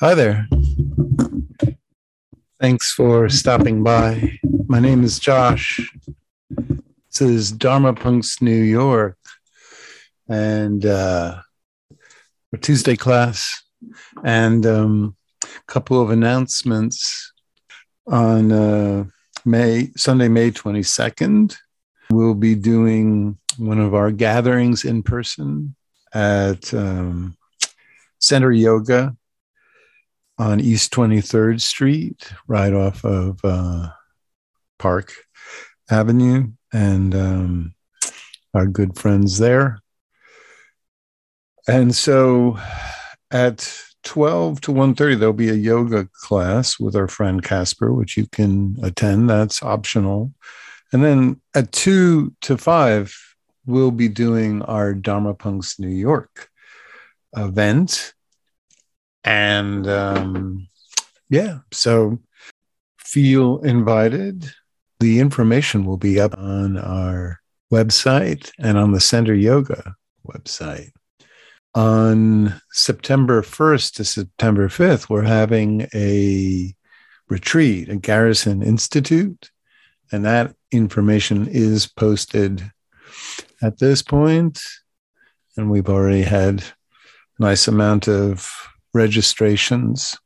Hi 0.00 0.14
there. 0.14 0.46
Thanks 2.60 2.92
for 2.92 3.28
stopping 3.28 3.82
by. 3.82 4.38
My 4.68 4.78
name 4.78 5.02
is 5.02 5.18
Josh. 5.18 5.90
This 6.48 7.20
is 7.20 7.50
Dharma 7.50 7.92
Punks 7.94 8.40
New 8.40 8.62
York 8.62 9.18
and 10.28 10.86
uh, 10.86 11.40
our 12.52 12.58
Tuesday 12.60 12.94
class 12.94 13.60
and 14.22 14.64
um, 14.66 15.16
a 15.42 15.48
couple 15.66 16.00
of 16.00 16.10
announcements 16.10 17.32
on 18.06 18.52
uh, 18.52 19.04
May 19.44 19.90
Sunday, 19.96 20.28
May 20.28 20.52
22nd. 20.52 21.56
We'll 22.12 22.34
be 22.34 22.54
doing 22.54 23.36
one 23.56 23.80
of 23.80 23.94
our 23.94 24.12
gatherings 24.12 24.84
in 24.84 25.02
person 25.02 25.74
at 26.14 26.72
um, 26.72 27.36
Center 28.20 28.52
Yoga 28.52 29.16
on 30.38 30.60
East 30.60 30.92
23rd 30.92 31.60
Street, 31.60 32.32
right 32.46 32.72
off 32.72 33.04
of 33.04 33.40
uh, 33.44 33.88
Park 34.78 35.12
Avenue, 35.90 36.52
and 36.72 37.14
um, 37.14 37.74
our 38.54 38.66
good 38.66 38.96
friends 38.96 39.38
there. 39.38 39.80
And 41.66 41.94
so 41.94 42.58
at 43.30 43.82
12 44.04 44.60
to 44.62 44.72
1.30 44.72 45.18
there'll 45.18 45.32
be 45.34 45.50
a 45.50 45.54
yoga 45.54 46.08
class 46.12 46.78
with 46.78 46.96
our 46.96 47.08
friend 47.08 47.42
casper 47.42 47.92
which 47.92 48.16
you 48.16 48.26
can 48.26 48.76
attend. 48.82 49.28
That's 49.28 49.62
optional. 49.62 50.32
And 50.92 51.04
then 51.04 51.40
at 51.54 51.72
2 51.72 52.34
to 52.42 52.56
5 52.56 53.28
we'll 53.68 53.90
be 53.90 54.08
doing 54.08 54.62
our 54.62 54.94
dharma 54.94 55.34
punks 55.34 55.78
new 55.78 55.88
york 55.88 56.48
event 57.36 58.14
and 59.28 59.86
um, 59.86 60.66
yeah, 61.28 61.58
so 61.70 62.18
feel 62.96 63.58
invited. 63.58 64.50
The 65.00 65.20
information 65.20 65.84
will 65.84 65.98
be 65.98 66.18
up 66.18 66.36
on 66.38 66.78
our 66.78 67.38
website 67.70 68.50
and 68.58 68.78
on 68.78 68.92
the 68.92 69.00
Center 69.00 69.34
Yoga 69.34 69.94
website. 70.26 70.92
On 71.74 72.58
September 72.72 73.42
1st 73.42 73.96
to 73.96 74.04
September 74.04 74.68
5th, 74.68 75.10
we're 75.10 75.22
having 75.22 75.86
a 75.94 76.74
retreat 77.28 77.90
at 77.90 78.00
Garrison 78.00 78.62
Institute, 78.62 79.50
and 80.10 80.24
that 80.24 80.56
information 80.72 81.46
is 81.46 81.86
posted 81.86 82.72
at 83.60 83.78
this 83.78 84.00
point. 84.00 84.58
And 85.58 85.70
we've 85.70 85.90
already 85.90 86.22
had 86.22 86.62
a 87.38 87.42
nice 87.42 87.68
amount 87.68 88.08
of 88.08 88.50
registrations. 88.98 90.18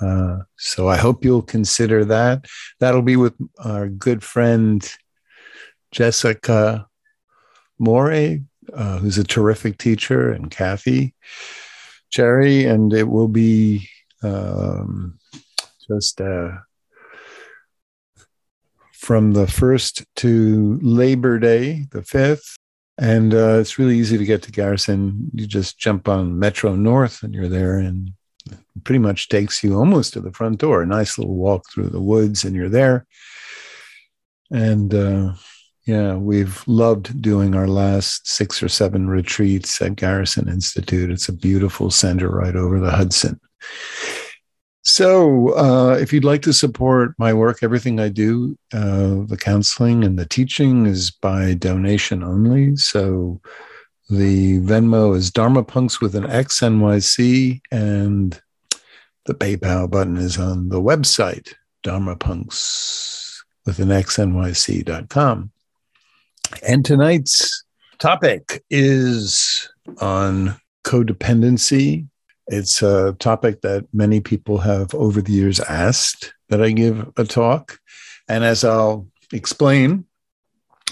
Uh, 0.00 0.38
so 0.56 0.88
I 0.88 0.96
hope 0.96 1.24
you'll 1.24 1.42
consider 1.56 2.06
that. 2.06 2.46
That'll 2.80 3.02
be 3.02 3.16
with 3.16 3.34
our 3.62 3.88
good 3.88 4.24
friend 4.24 4.80
Jessica 5.92 6.86
Morey, 7.78 8.44
uh, 8.72 8.98
who's 8.98 9.18
a 9.18 9.24
terrific 9.24 9.76
teacher, 9.76 10.32
and 10.32 10.50
Kathy 10.50 11.14
Cherry, 12.08 12.64
and 12.64 12.92
it 12.92 13.08
will 13.08 13.28
be 13.28 13.88
um, 14.22 15.18
just 15.86 16.20
uh, 16.20 16.52
from 18.92 19.32
the 19.32 19.46
first 19.46 20.04
to 20.16 20.78
Labor 20.82 21.38
Day, 21.38 21.86
the 21.90 22.02
fifth, 22.02 22.56
and 23.00 23.32
uh, 23.32 23.58
it's 23.58 23.78
really 23.78 23.98
easy 23.98 24.18
to 24.18 24.26
get 24.26 24.42
to 24.42 24.52
Garrison. 24.52 25.30
You 25.32 25.46
just 25.46 25.78
jump 25.78 26.06
on 26.06 26.38
Metro 26.38 26.76
North 26.76 27.22
and 27.22 27.34
you're 27.34 27.48
there, 27.48 27.78
and 27.78 28.12
pretty 28.84 28.98
much 28.98 29.30
takes 29.30 29.64
you 29.64 29.74
almost 29.74 30.12
to 30.12 30.20
the 30.20 30.32
front 30.32 30.60
door. 30.60 30.82
A 30.82 30.86
nice 30.86 31.18
little 31.18 31.34
walk 31.34 31.64
through 31.70 31.88
the 31.88 32.00
woods, 32.00 32.44
and 32.44 32.54
you're 32.54 32.68
there. 32.68 33.06
And 34.50 34.92
uh, 34.94 35.32
yeah, 35.86 36.14
we've 36.16 36.62
loved 36.66 37.22
doing 37.22 37.54
our 37.54 37.66
last 37.66 38.28
six 38.28 38.62
or 38.62 38.68
seven 38.68 39.08
retreats 39.08 39.80
at 39.80 39.96
Garrison 39.96 40.48
Institute. 40.48 41.10
It's 41.10 41.28
a 41.28 41.32
beautiful 41.32 41.90
center 41.90 42.28
right 42.28 42.54
over 42.54 42.78
the 42.78 42.90
Hudson. 42.90 43.40
So, 44.82 45.54
uh, 45.56 45.98
if 46.00 46.12
you'd 46.12 46.24
like 46.24 46.40
to 46.42 46.54
support 46.54 47.14
my 47.18 47.34
work, 47.34 47.62
everything 47.62 48.00
I 48.00 48.08
do, 48.08 48.56
uh, 48.72 49.26
the 49.26 49.38
counseling 49.38 50.04
and 50.04 50.18
the 50.18 50.24
teaching 50.24 50.86
is 50.86 51.10
by 51.10 51.52
donation 51.54 52.22
only. 52.22 52.76
So, 52.76 53.40
the 54.08 54.58
Venmo 54.60 55.14
is 55.14 55.30
Dharma 55.30 55.62
Punks 55.64 56.00
with 56.00 56.14
an 56.14 56.28
X 56.28 56.60
NYC, 56.60 57.60
and 57.70 58.40
the 59.26 59.34
PayPal 59.34 59.90
button 59.90 60.16
is 60.16 60.38
on 60.38 60.70
the 60.70 60.80
website, 60.80 61.52
Dharma 61.82 62.16
Punks 62.16 63.44
with 63.66 63.78
an 63.80 63.92
X 63.92 64.16
NYC.com. 64.16 65.50
And 66.66 66.84
tonight's 66.84 67.64
topic 67.98 68.64
is 68.70 69.68
on 69.98 70.58
codependency 70.84 72.08
it's 72.50 72.82
a 72.82 73.14
topic 73.20 73.60
that 73.60 73.86
many 73.92 74.20
people 74.20 74.58
have 74.58 74.92
over 74.94 75.22
the 75.22 75.32
years 75.32 75.60
asked 75.60 76.34
that 76.48 76.60
I 76.60 76.72
give 76.72 77.08
a 77.16 77.24
talk. 77.24 77.78
And 78.28 78.42
as 78.42 78.64
I'll 78.64 79.06
explain, 79.32 80.04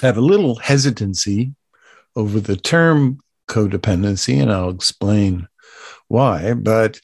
I 0.01 0.07
have 0.07 0.17
a 0.17 0.23
little 0.23 0.55
hesitancy 0.55 1.55
over 2.15 2.39
the 2.39 2.57
term 2.57 3.19
codependency, 3.49 4.41
and 4.41 4.53
I'll 4.53 4.71
explain 4.71 5.49
why. 6.07 6.55
But 6.55 7.01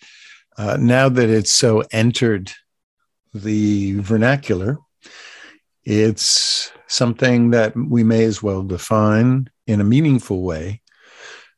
uh, 0.56 0.76
now 0.80 1.08
that 1.08 1.28
it's 1.28 1.52
so 1.52 1.82
entered 1.90 2.52
the 3.32 3.98
vernacular, 4.00 4.78
it's 5.82 6.70
something 6.86 7.50
that 7.50 7.74
we 7.76 8.04
may 8.04 8.22
as 8.22 8.40
well 8.40 8.62
define 8.62 9.50
in 9.66 9.80
a 9.80 9.84
meaningful 9.84 10.42
way 10.42 10.80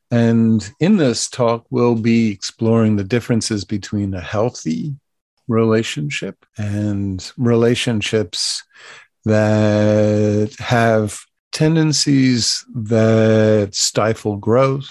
and 0.09 0.69
in 0.79 0.97
this 0.97 1.29
talk, 1.29 1.65
we'll 1.69 1.95
be 1.95 2.31
exploring 2.31 2.95
the 2.95 3.03
differences 3.03 3.65
between 3.65 4.13
a 4.13 4.21
healthy 4.21 4.95
relationship 5.47 6.45
and 6.57 7.31
relationships 7.37 8.63
that 9.25 10.55
have 10.59 11.19
tendencies 11.51 12.65
that 12.73 13.69
stifle 13.73 14.37
growth, 14.37 14.89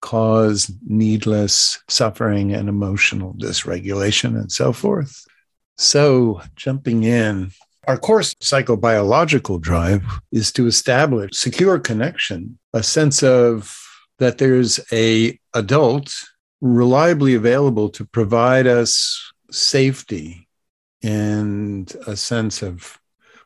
cause 0.00 0.70
needless 0.86 1.82
suffering 1.88 2.52
and 2.52 2.68
emotional 2.68 3.34
dysregulation, 3.34 4.38
and 4.38 4.52
so 4.52 4.72
forth. 4.72 5.24
So, 5.76 6.42
jumping 6.54 7.04
in, 7.04 7.50
our 7.88 7.96
core 7.96 8.20
psychobiological 8.20 9.60
drive 9.60 10.04
is 10.30 10.52
to 10.52 10.66
establish 10.66 11.36
secure 11.36 11.78
connection, 11.78 12.58
a 12.72 12.82
sense 12.82 13.22
of 13.22 13.87
that 14.18 14.38
there's 14.38 14.80
a 14.92 15.38
adult 15.54 16.12
reliably 16.60 17.34
available 17.34 17.88
to 17.90 18.04
provide 18.04 18.66
us 18.66 19.32
safety 19.50 20.48
and 21.02 21.94
a 22.06 22.16
sense 22.16 22.62
of 22.62 22.98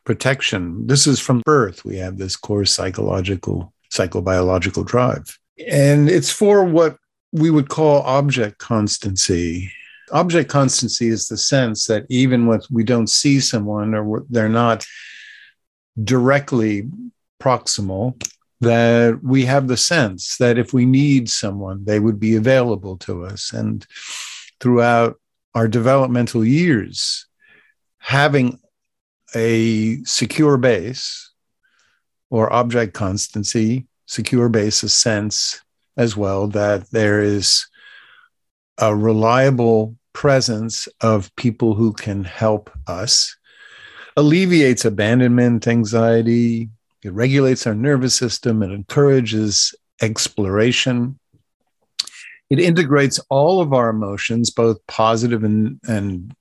protection. 0.03 0.87
This 0.87 1.07
is 1.07 1.19
from 1.19 1.41
birth. 1.45 1.85
We 1.85 1.97
have 1.97 2.17
this 2.17 2.35
core 2.35 2.65
psychological, 2.65 3.73
psychobiological 3.91 4.85
drive. 4.85 5.37
And 5.67 6.09
it's 6.09 6.31
for 6.31 6.63
what 6.63 6.97
we 7.31 7.49
would 7.49 7.69
call 7.69 8.01
object 8.01 8.57
constancy. 8.57 9.71
Object 10.11 10.49
constancy 10.49 11.07
is 11.07 11.27
the 11.27 11.37
sense 11.37 11.87
that 11.87 12.05
even 12.09 12.47
when 12.47 12.61
we 12.69 12.83
don't 12.83 13.09
see 13.09 13.39
someone 13.39 13.93
or 13.93 14.25
they're 14.29 14.49
not 14.49 14.85
directly 16.03 16.89
proximal, 17.41 18.21
that 18.63 19.19
we 19.23 19.45
have 19.45 19.67
the 19.67 19.77
sense 19.77 20.37
that 20.37 20.57
if 20.57 20.73
we 20.73 20.85
need 20.85 21.29
someone, 21.29 21.85
they 21.85 21.99
would 21.99 22.19
be 22.19 22.35
available 22.35 22.97
to 22.97 23.25
us. 23.25 23.53
And 23.53 23.85
throughout 24.59 25.19
our 25.55 25.67
developmental 25.67 26.43
years, 26.43 27.27
having 27.99 28.59
a 29.35 30.03
secure 30.03 30.57
base 30.57 31.31
or 32.29 32.51
object 32.51 32.93
constancy, 32.93 33.87
secure 34.07 34.49
base, 34.49 34.83
a 34.83 34.89
sense 34.89 35.61
as 35.95 36.17
well 36.17 36.47
that 36.47 36.89
there 36.91 37.21
is 37.21 37.67
a 38.79 38.95
reliable 38.95 39.95
presence 40.13 40.87
of 41.01 41.35
people 41.35 41.75
who 41.75 41.93
can 41.93 42.23
help 42.23 42.71
us 42.87 43.35
alleviates 44.15 44.85
abandonment 44.85 45.67
anxiety 45.67 46.69
it 47.03 47.11
regulates 47.11 47.67
our 47.67 47.75
nervous 47.75 48.15
system. 48.15 48.63
It 48.63 48.71
encourages 48.71 49.75
exploration. 50.01 51.19
It 52.49 52.59
integrates 52.59 53.19
all 53.29 53.61
of 53.61 53.73
our 53.73 53.89
emotions, 53.89 54.49
both 54.49 54.85
positive 54.87 55.43
and, 55.43 55.79
and 55.87 56.35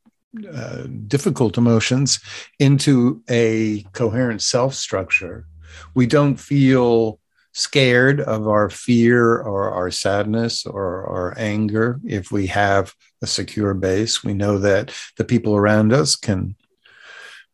uh, 0.53 0.85
difficult 1.07 1.59
emotions, 1.59 2.21
into 2.59 3.23
a 3.29 3.83
coherent 3.93 4.43
self 4.43 4.75
structure. 4.75 5.47
We 5.95 6.07
don't 6.07 6.37
feel 6.37 7.19
scared 7.53 8.21
of 8.21 8.49
our 8.49 8.71
fear 8.71 9.39
or 9.39 9.71
our 9.71 9.91
sadness 9.91 10.65
or 10.65 11.07
our 11.07 11.35
anger. 11.39 12.01
If 12.05 12.33
we 12.33 12.47
have 12.49 12.95
a 13.21 13.27
secure 13.27 13.75
base, 13.75 14.25
we 14.25 14.35
know 14.35 14.59
that 14.59 14.93
the 15.17 15.25
people 15.25 15.55
around 15.55 15.93
us 15.93 16.17
can 16.17 16.57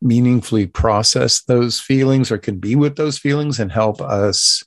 meaningfully 0.01 0.67
process 0.67 1.43
those 1.43 1.81
feelings 1.81 2.31
or 2.31 2.39
can 2.39 2.59
be 2.59 2.77
with 2.77 2.97
those 2.97 3.19
feelings 3.19 3.59
and 3.59 3.73
help 3.73 4.01
us 4.01 4.65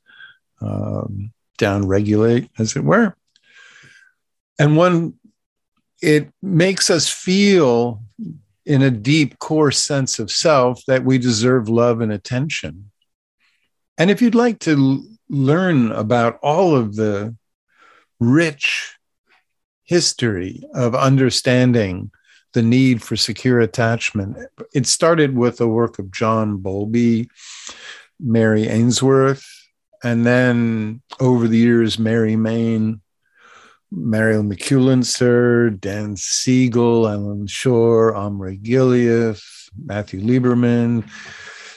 um, 0.61 1.31
down 1.57 1.87
regulate, 1.87 2.49
as 2.59 2.75
it 2.75 2.83
were. 2.83 3.15
And 4.59 4.75
one, 4.75 5.13
it 6.01 6.29
makes 6.41 6.89
us 6.89 7.09
feel 7.09 8.01
in 8.65 8.81
a 8.81 8.91
deep 8.91 9.39
core 9.39 9.71
sense 9.71 10.19
of 10.19 10.31
self 10.31 10.83
that 10.85 11.03
we 11.03 11.17
deserve 11.17 11.69
love 11.69 12.01
and 12.01 12.11
attention. 12.11 12.91
And 13.97 14.11
if 14.11 14.21
you'd 14.21 14.35
like 14.35 14.59
to 14.59 15.03
learn 15.29 15.91
about 15.91 16.39
all 16.41 16.75
of 16.75 16.95
the 16.95 17.35
rich 18.19 18.95
history 19.83 20.63
of 20.73 20.95
understanding 20.95 22.11
the 22.53 22.61
need 22.61 23.01
for 23.01 23.15
secure 23.15 23.59
attachment, 23.59 24.37
it 24.73 24.87
started 24.87 25.35
with 25.35 25.57
the 25.57 25.67
work 25.67 25.99
of 25.99 26.11
John 26.11 26.57
Bowlby, 26.57 27.29
Mary 28.19 28.67
Ainsworth, 28.67 29.45
and 30.03 30.25
then 30.25 31.01
over 31.19 31.47
the 31.47 31.57
years, 31.57 31.99
Mary 31.99 32.35
Main, 32.35 33.01
Mario 33.91 34.41
Mikulincer, 34.41 35.79
Dan 35.79 36.15
Siegel, 36.15 37.07
Allan 37.07 37.47
Schore, 37.47 38.15
Omri 38.15 38.57
Gillath, 38.57 39.43
Matthew 39.85 40.21
Lieberman, 40.21 41.07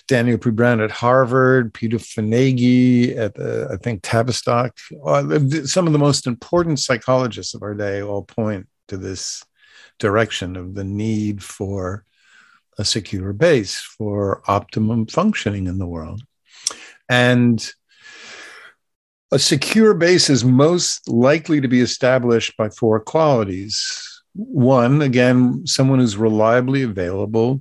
Daniel 0.06 0.38
P. 0.38 0.50
Brown 0.50 0.80
at 0.80 0.90
Harvard, 0.90 1.72
Peter 1.72 1.96
Fonagy 1.96 3.16
at, 3.16 3.38
I 3.40 3.76
think, 3.76 4.02
Tavistock. 4.02 4.76
Uh, 5.04 5.38
some 5.64 5.86
of 5.86 5.92
the 5.92 5.98
most 5.98 6.26
important 6.26 6.78
psychologists 6.78 7.54
of 7.54 7.62
our 7.62 7.74
day 7.74 8.02
all 8.02 8.22
point 8.22 8.68
to 8.88 8.96
this 8.96 9.44
direction 9.98 10.56
of 10.56 10.74
the 10.74 10.84
need 10.84 11.42
for 11.42 12.04
a 12.78 12.84
secure 12.84 13.32
base 13.32 13.78
for 13.78 14.42
optimum 14.46 15.06
functioning 15.06 15.66
in 15.66 15.78
the 15.78 15.86
world. 15.86 16.22
And 17.08 17.64
a 19.30 19.38
secure 19.38 19.94
base 19.94 20.30
is 20.30 20.44
most 20.44 21.08
likely 21.08 21.60
to 21.60 21.68
be 21.68 21.80
established 21.80 22.56
by 22.56 22.68
four 22.68 23.00
qualities 23.00 24.14
one, 24.34 25.00
again, 25.02 25.64
someone 25.64 26.00
who's 26.00 26.16
reliably 26.16 26.82
available, 26.82 27.60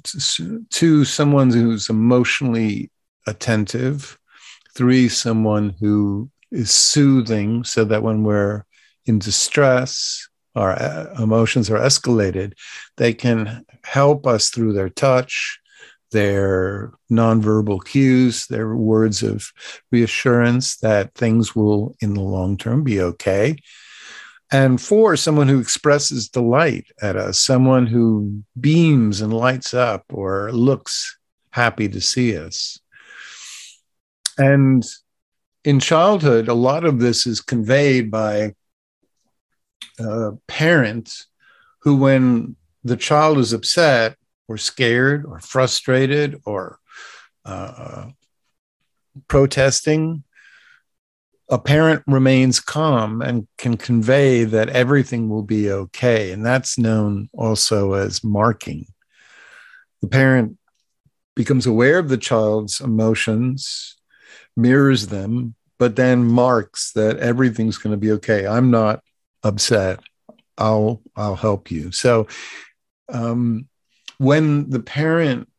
two, 0.71 1.06
someone 1.06 1.51
who's 1.51 1.89
emotionally 1.89 2.89
attentive, 3.27 4.18
three, 4.75 5.07
someone 5.07 5.75
who 5.79 6.29
is 6.51 6.71
soothing 6.71 7.63
so 7.63 7.86
that 7.86 8.01
when 8.01 8.24
we're 8.24 8.63
in 9.06 9.19
distress, 9.19 10.27
our 10.55 10.71
uh, 10.71 11.13
emotions 11.21 11.69
are 11.69 11.79
escalated, 11.79 12.53
they 12.97 13.13
can 13.13 13.65
help 13.83 14.27
us 14.27 14.50
through 14.50 14.73
their 14.73 14.89
touch, 14.89 15.59
their 16.11 16.94
nonverbal 17.11 17.83
cues, 17.83 18.47
their 18.47 18.75
words 18.75 19.23
of 19.23 19.51
reassurance 19.91 20.77
that 20.77 21.13
things 21.15 21.55
will, 21.55 21.95
in 22.01 22.13
the 22.13 22.21
long 22.21 22.57
term, 22.57 22.83
be 22.83 23.01
okay 23.01 23.55
and 24.53 24.79
four, 24.79 25.17
someone 25.17 25.47
who 25.47 25.59
expresses 25.59 26.29
delight 26.29 26.85
at 27.01 27.15
us, 27.15 27.39
someone 27.39 27.88
who 27.88 28.44
beams 28.59 29.19
and 29.19 29.33
lights 29.33 29.73
up 29.73 30.05
or 30.13 30.51
looks 30.51 31.17
happy 31.50 31.89
to 31.89 32.00
see 32.00 32.38
us. 32.38 32.79
And 34.38 34.85
in 35.65 35.79
childhood, 35.79 36.47
a 36.50 36.53
lot 36.53 36.83
of 36.85 37.00
this 37.00 37.25
is 37.25 37.41
conveyed 37.41 38.11
by 38.11 38.53
uh, 40.00 40.31
parents 40.47 41.27
who, 41.81 41.97
when 41.97 42.56
the 42.83 42.97
child 42.97 43.38
is 43.38 43.53
upset 43.53 44.15
or 44.47 44.57
scared 44.57 45.25
or 45.25 45.39
frustrated 45.39 46.41
or 46.45 46.80
uh, 47.45 48.09
protesting, 49.27 50.24
a 51.50 51.59
parent 51.59 52.03
remains 52.07 52.59
calm 52.59 53.21
and 53.21 53.47
can 53.57 53.77
convey 53.77 54.44
that 54.44 54.69
everything 54.69 55.30
will 55.30 55.44
be 55.44 55.69
okay. 55.71 56.31
And 56.31 56.45
that's 56.45 56.77
known 56.77 57.29
also 57.33 57.94
as 57.94 58.24
marking. 58.24 58.88
The 60.01 60.07
parent 60.07 60.57
becomes 61.36 61.65
aware 61.65 62.00
of 62.00 62.09
the 62.09 62.18
child's 62.18 62.79
emotions, 62.79 63.97
mirrors 64.56 65.07
them, 65.07 65.56
but 65.77 65.95
then 65.95 66.24
marks 66.24 66.91
that 66.94 67.18
everything's 67.18 67.77
going 67.77 67.91
to 67.91 67.97
be 67.97 68.12
okay. 68.13 68.47
I'm 68.47 68.71
not 68.71 69.02
upset. 69.43 69.99
I'll 70.57 71.01
I'll 71.15 71.35
help 71.35 71.71
you. 71.71 71.91
So 71.91 72.27
um, 73.09 73.67
when 74.17 74.69
the 74.69 74.79
parent 74.79 75.49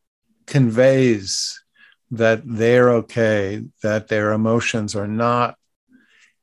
conveys 0.46 1.62
that 2.10 2.42
they're 2.44 2.90
okay, 2.90 3.64
that 3.82 4.08
their 4.08 4.32
emotions 4.32 4.94
are 4.94 5.08
not 5.08 5.56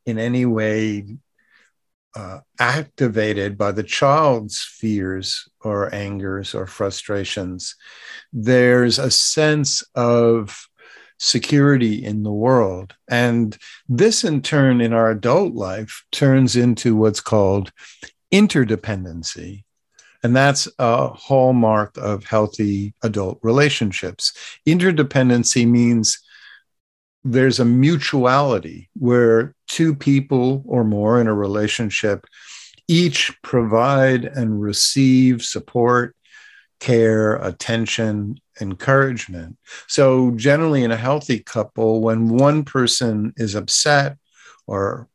in 0.05 0.17
any 0.17 0.45
way 0.45 1.17
uh, 2.15 2.39
activated 2.59 3.57
by 3.57 3.71
the 3.71 3.83
child's 3.83 4.61
fears 4.61 5.47
or 5.61 5.93
angers 5.93 6.53
or 6.53 6.67
frustrations, 6.67 7.75
there's 8.33 8.99
a 8.99 9.09
sense 9.09 9.83
of 9.95 10.67
security 11.21 12.03
in 12.03 12.23
the 12.23 12.31
world. 12.31 12.95
And 13.07 13.55
this, 13.87 14.23
in 14.23 14.41
turn, 14.41 14.81
in 14.81 14.91
our 14.91 15.11
adult 15.11 15.53
life, 15.53 16.03
turns 16.11 16.55
into 16.55 16.95
what's 16.95 17.21
called 17.21 17.71
interdependency. 18.33 19.63
And 20.23 20.35
that's 20.35 20.67
a 20.79 21.09
hallmark 21.09 21.95
of 21.97 22.25
healthy 22.25 22.95
adult 23.03 23.39
relationships. 23.43 24.33
Interdependency 24.67 25.67
means 25.67 26.19
there's 27.23 27.59
a 27.59 27.65
mutuality 27.65 28.89
where 28.95 29.53
two 29.67 29.93
people 29.93 30.63
or 30.65 30.83
more 30.83 31.21
in 31.21 31.27
a 31.27 31.33
relationship 31.33 32.25
each 32.87 33.31
provide 33.43 34.25
and 34.25 34.59
receive 34.59 35.43
support, 35.43 36.15
care, 36.81 37.35
attention, 37.37 38.37
encouragement. 38.59 39.57
So, 39.87 40.31
generally, 40.31 40.83
in 40.83 40.91
a 40.91 40.97
healthy 40.97 41.39
couple, 41.39 42.01
when 42.01 42.27
one 42.27 42.65
person 42.65 43.33
is 43.37 43.55
upset 43.55 44.17
or 44.67 45.07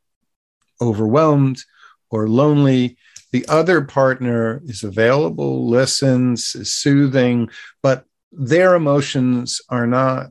overwhelmed 0.81 1.62
or 2.09 2.29
lonely, 2.29 2.97
the 3.33 3.45
other 3.49 3.83
partner 3.83 4.62
is 4.64 4.85
available, 4.85 5.69
listens, 5.69 6.55
is 6.55 6.73
soothing, 6.73 7.50
but 7.83 8.05
their 8.33 8.75
emotions 8.75 9.61
are 9.69 9.87
not 9.87 10.31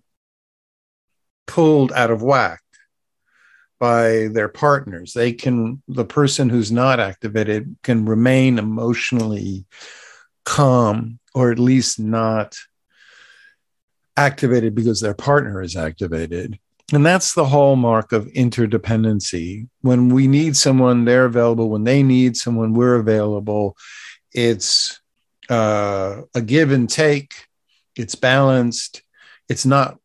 pulled 1.45 1.91
out 1.91 2.11
of 2.11 2.23
whack 2.23 2.61
by 3.77 4.29
their 4.31 4.47
partners. 4.47 5.11
They 5.13 5.33
can, 5.33 5.83
the 5.87 6.05
person 6.05 6.47
who's 6.49 6.71
not 6.71 7.01
activated 7.01 7.75
can 7.83 8.05
remain 8.05 8.57
emotionally 8.57 9.65
calm 10.45 11.19
or 11.35 11.51
at 11.51 11.59
least 11.59 11.99
not 11.99 12.55
activated 14.17 14.73
because 14.73 15.01
their 15.01 15.13
partner 15.13 15.61
is 15.61 15.75
activated. 15.75 16.57
And 16.93 17.05
that's 17.05 17.33
the 17.33 17.45
hallmark 17.45 18.13
of 18.13 18.27
interdependency. 18.27 19.67
When 19.81 20.09
we 20.09 20.27
need 20.27 20.55
someone, 20.55 21.03
they're 21.03 21.25
available. 21.25 21.69
When 21.69 21.83
they 21.83 22.03
need 22.03 22.37
someone, 22.37 22.73
we're 22.73 22.95
available. 22.95 23.75
It's 24.33 25.01
uh, 25.49 26.21
a 26.33 26.41
give 26.41 26.71
and 26.71 26.89
take, 26.89 27.33
it's 27.95 28.15
balanced. 28.15 29.01
It's 29.49 29.65
not 29.65 29.99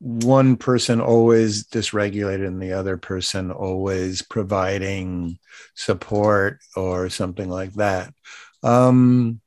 one 0.00 0.56
person 0.56 1.00
always 1.00 1.64
dysregulated 1.64 2.46
and 2.46 2.60
the 2.60 2.72
other 2.72 2.98
person 2.98 3.50
always 3.50 4.22
providing 4.22 5.38
support 5.74 6.60
or 6.76 7.08
something 7.08 7.48
like 7.48 7.72
that. 7.74 8.12
Um, 8.62 9.40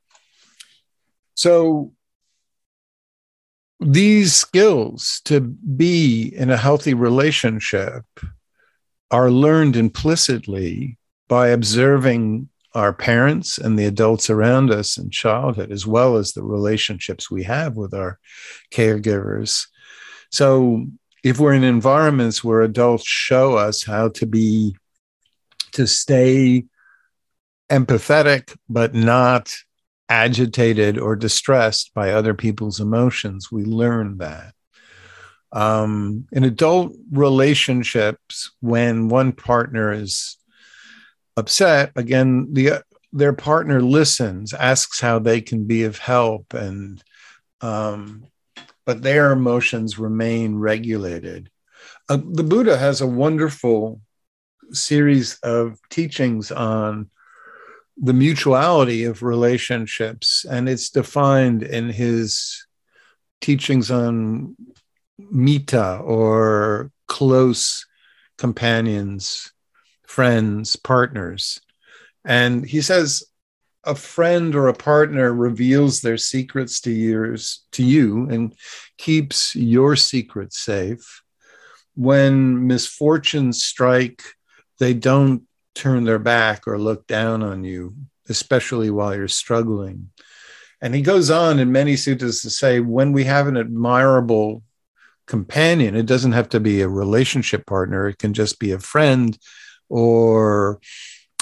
so 1.34 1.92
these 3.80 4.32
skills 4.32 5.20
to 5.24 5.40
be 5.40 6.32
in 6.36 6.50
a 6.50 6.56
healthy 6.56 6.94
relationship 6.94 8.04
are 9.10 9.30
learned 9.30 9.76
implicitly 9.76 10.98
by 11.28 11.48
observing 11.48 12.48
our 12.74 12.92
parents 12.92 13.58
and 13.58 13.78
the 13.78 13.84
adults 13.84 14.30
around 14.30 14.70
us 14.70 14.96
in 14.96 15.10
childhood, 15.10 15.70
as 15.70 15.86
well 15.86 16.16
as 16.16 16.32
the 16.32 16.42
relationships 16.42 17.30
we 17.30 17.42
have 17.42 17.76
with 17.76 17.92
our 17.92 18.18
caregivers. 18.72 19.66
So 20.30 20.86
if 21.22 21.38
we're 21.38 21.52
in 21.52 21.64
environments 21.64 22.42
where 22.42 22.62
adults 22.62 23.04
show 23.04 23.56
us 23.56 23.84
how 23.84 24.08
to 24.10 24.26
be, 24.26 24.74
to 25.72 25.86
stay 25.86 26.64
empathetic, 27.70 28.56
but 28.68 28.94
not 28.94 29.54
agitated 30.12 30.98
or 30.98 31.16
distressed 31.16 31.92
by 31.94 32.10
other 32.10 32.34
people's 32.34 32.80
emotions, 32.80 33.50
we 33.50 33.64
learn 33.64 34.18
that. 34.18 34.52
Um, 35.52 36.26
in 36.32 36.44
adult 36.44 36.92
relationships, 37.10 38.52
when 38.60 39.08
one 39.08 39.32
partner 39.32 39.90
is 39.90 40.36
upset, 41.36 41.92
again, 41.96 42.48
the 42.52 42.82
their 43.14 43.32
partner 43.32 43.80
listens, 43.82 44.54
asks 44.54 45.00
how 45.00 45.18
they 45.18 45.40
can 45.40 45.66
be 45.66 45.84
of 45.84 45.98
help, 45.98 46.54
and 46.54 47.02
um, 47.62 48.26
but 48.84 49.02
their 49.02 49.32
emotions 49.32 49.98
remain 49.98 50.56
regulated. 50.56 51.50
Uh, 52.08 52.18
the 52.38 52.44
Buddha 52.44 52.76
has 52.76 53.00
a 53.00 53.06
wonderful 53.06 54.00
series 54.72 55.38
of 55.42 55.78
teachings 55.88 56.52
on 56.52 57.10
the 57.96 58.12
mutuality 58.12 59.04
of 59.04 59.22
relationships, 59.22 60.44
and 60.48 60.68
it's 60.68 60.90
defined 60.90 61.62
in 61.62 61.90
his 61.90 62.66
teachings 63.40 63.90
on 63.90 64.56
mitta 65.18 65.98
or 65.98 66.90
close 67.06 67.86
companions, 68.38 69.52
friends, 70.06 70.76
partners. 70.76 71.60
And 72.24 72.66
he 72.66 72.80
says 72.80 73.24
a 73.84 73.94
friend 73.94 74.54
or 74.54 74.68
a 74.68 74.74
partner 74.74 75.32
reveals 75.32 76.00
their 76.00 76.16
secrets 76.16 76.80
to 76.82 76.90
yours 76.90 77.64
to 77.72 77.82
you 77.82 78.28
and 78.30 78.54
keeps 78.96 79.54
your 79.56 79.96
secrets 79.96 80.58
safe. 80.58 81.22
When 81.94 82.66
misfortunes 82.66 83.62
strike, 83.64 84.22
they 84.78 84.94
don't 84.94 85.42
turn 85.74 86.04
their 86.04 86.18
back 86.18 86.66
or 86.66 86.78
look 86.78 87.06
down 87.06 87.42
on 87.42 87.64
you, 87.64 87.94
especially 88.28 88.90
while 88.90 89.14
you're 89.14 89.28
struggling. 89.28 90.10
And 90.80 90.94
he 90.94 91.02
goes 91.02 91.30
on 91.30 91.58
in 91.58 91.70
many 91.70 91.94
suttas 91.94 92.42
to 92.42 92.50
say 92.50 92.80
when 92.80 93.12
we 93.12 93.24
have 93.24 93.46
an 93.46 93.56
admirable 93.56 94.62
companion, 95.26 95.94
it 95.94 96.06
doesn't 96.06 96.32
have 96.32 96.48
to 96.50 96.60
be 96.60 96.80
a 96.80 96.88
relationship 96.88 97.66
partner, 97.66 98.08
it 98.08 98.18
can 98.18 98.34
just 98.34 98.58
be 98.58 98.72
a 98.72 98.78
friend 98.78 99.38
or 99.88 100.80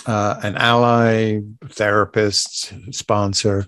uh, 0.07 0.39
an 0.43 0.57
ally, 0.57 1.41
therapist, 1.67 2.73
sponsor. 2.95 3.67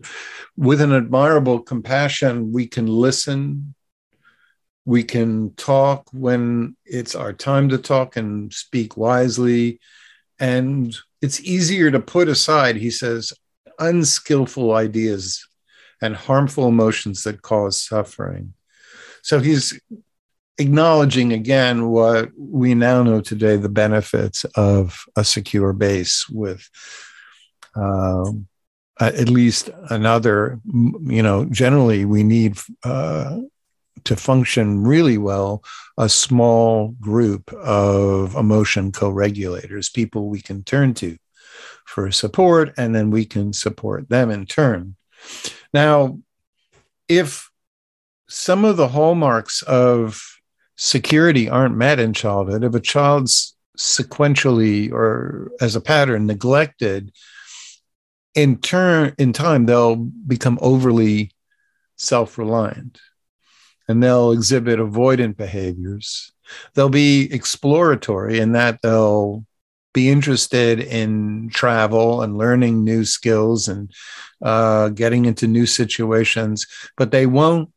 With 0.56 0.80
an 0.80 0.92
admirable 0.92 1.60
compassion, 1.60 2.52
we 2.52 2.66
can 2.66 2.86
listen. 2.86 3.74
We 4.84 5.04
can 5.04 5.54
talk 5.54 6.08
when 6.12 6.76
it's 6.84 7.14
our 7.14 7.32
time 7.32 7.68
to 7.68 7.78
talk 7.78 8.16
and 8.16 8.52
speak 8.52 8.96
wisely. 8.96 9.80
And 10.38 10.96
it's 11.20 11.40
easier 11.40 11.90
to 11.90 12.00
put 12.00 12.28
aside, 12.28 12.76
he 12.76 12.90
says, 12.90 13.32
unskillful 13.78 14.72
ideas 14.72 15.46
and 16.00 16.16
harmful 16.16 16.66
emotions 16.68 17.22
that 17.24 17.42
cause 17.42 17.80
suffering. 17.80 18.54
So 19.22 19.38
he's 19.38 19.80
acknowledging 20.58 21.32
again 21.32 21.88
what 21.88 22.30
we 22.36 22.74
now 22.74 23.02
know 23.02 23.20
today 23.20 23.56
the 23.56 23.68
benefits 23.68 24.44
of 24.56 25.04
a 25.16 25.24
secure 25.24 25.72
base 25.72 26.28
with 26.28 26.68
um, 27.74 28.48
at 29.00 29.28
least 29.28 29.70
another, 29.90 30.60
you 30.64 31.22
know, 31.22 31.44
generally 31.46 32.04
we 32.04 32.22
need 32.22 32.58
uh, 32.84 33.38
to 34.04 34.16
function 34.16 34.82
really 34.84 35.18
well 35.18 35.62
a 35.98 36.08
small 36.08 36.88
group 37.00 37.52
of 37.52 38.34
emotion 38.34 38.92
co 38.92 39.10
regulators, 39.10 39.88
people 39.88 40.28
we 40.28 40.40
can 40.40 40.64
turn 40.64 40.94
to 40.94 41.16
for 41.84 42.10
support, 42.10 42.72
and 42.76 42.94
then 42.94 43.10
we 43.10 43.24
can 43.24 43.52
support 43.52 44.08
them 44.08 44.30
in 44.30 44.46
turn. 44.46 44.96
Now, 45.74 46.18
if 47.08 47.50
some 48.28 48.64
of 48.64 48.76
the 48.76 48.88
hallmarks 48.88 49.62
of 49.62 50.22
security 50.76 51.48
aren't 51.48 51.76
met 51.76 52.00
in 52.00 52.12
childhood, 52.12 52.64
if 52.64 52.74
a 52.74 52.80
child's 52.80 53.56
sequentially 53.78 54.90
or 54.90 55.52
as 55.60 55.76
a 55.76 55.80
pattern 55.80 56.26
neglected, 56.26 57.12
in 58.34 58.56
turn 58.58 59.14
in 59.18 59.32
time 59.32 59.66
they'll 59.66 59.96
become 59.96 60.58
overly 60.62 61.32
self-reliant 61.96 62.98
and 63.88 64.02
they'll 64.02 64.32
exhibit 64.32 64.78
avoidant 64.78 65.36
behaviors. 65.36 66.32
They'll 66.74 66.88
be 66.88 67.32
exploratory 67.32 68.38
in 68.38 68.52
that 68.52 68.80
they'll 68.82 69.44
be 69.92 70.08
interested 70.08 70.80
in 70.80 71.50
travel 71.50 72.22
and 72.22 72.38
learning 72.38 72.84
new 72.84 73.04
skills 73.04 73.68
and 73.68 73.92
uh, 74.40 74.88
getting 74.88 75.26
into 75.26 75.46
new 75.46 75.66
situations, 75.66 76.66
but 76.96 77.10
they 77.10 77.26
won't 77.26 77.70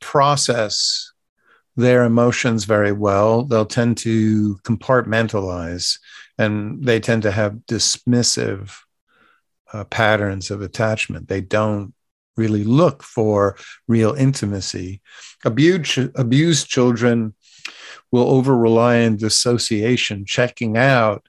process 0.00 1.12
their 1.76 2.04
emotions 2.04 2.64
very 2.64 2.92
well. 2.92 3.44
They'll 3.44 3.66
tend 3.66 3.96
to 3.98 4.56
compartmentalize 4.64 5.98
and 6.36 6.84
they 6.84 7.00
tend 7.00 7.22
to 7.22 7.30
have 7.30 7.66
dismissive 7.66 8.76
uh, 9.72 9.84
patterns 9.84 10.50
of 10.50 10.62
attachment. 10.62 11.28
They 11.28 11.40
don't 11.40 11.94
really 12.42 12.64
look 12.64 13.02
for 13.02 13.56
real 13.86 14.12
intimacy. 14.26 15.00
Abused, 15.44 15.98
abused 16.14 16.68
children 16.68 17.34
will 18.12 18.28
over 18.36 18.56
rely 18.56 19.04
on 19.04 19.16
dissociation, 19.16 20.24
checking 20.26 20.76
out 20.76 21.22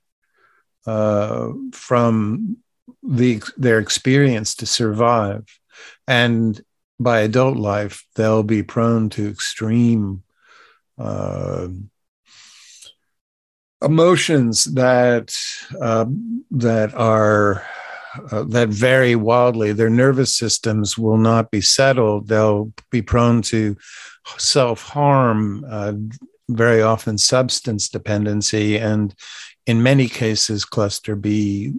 uh, 0.85 1.49
from 1.71 2.57
the, 3.03 3.41
their 3.57 3.79
experience 3.79 4.55
to 4.55 4.65
survive. 4.65 5.43
And 6.07 6.61
by 6.99 7.21
adult 7.21 7.57
life, 7.57 8.05
they'll 8.15 8.43
be 8.43 8.63
prone 8.63 9.09
to 9.09 9.29
extreme 9.29 10.23
uh, 10.97 11.67
emotions 13.81 14.65
that 14.65 15.35
uh, 15.81 16.05
that 16.51 16.93
are 16.93 17.65
uh, 18.31 18.43
that 18.43 18.69
vary 18.69 19.15
wildly. 19.15 19.71
Their 19.71 19.89
nervous 19.89 20.35
systems 20.35 20.97
will 20.97 21.17
not 21.17 21.51
be 21.51 21.61
settled. 21.61 22.27
They'll 22.27 22.73
be 22.89 23.01
prone 23.01 23.41
to 23.43 23.77
self 24.37 24.83
harm, 24.83 25.65
uh, 25.67 25.93
very 26.49 26.81
often 26.81 27.17
substance 27.17 27.89
dependency, 27.89 28.77
and 28.77 29.15
in 29.65 29.83
many 29.83 30.07
cases, 30.07 30.65
cluster 30.65 31.15
B 31.15 31.73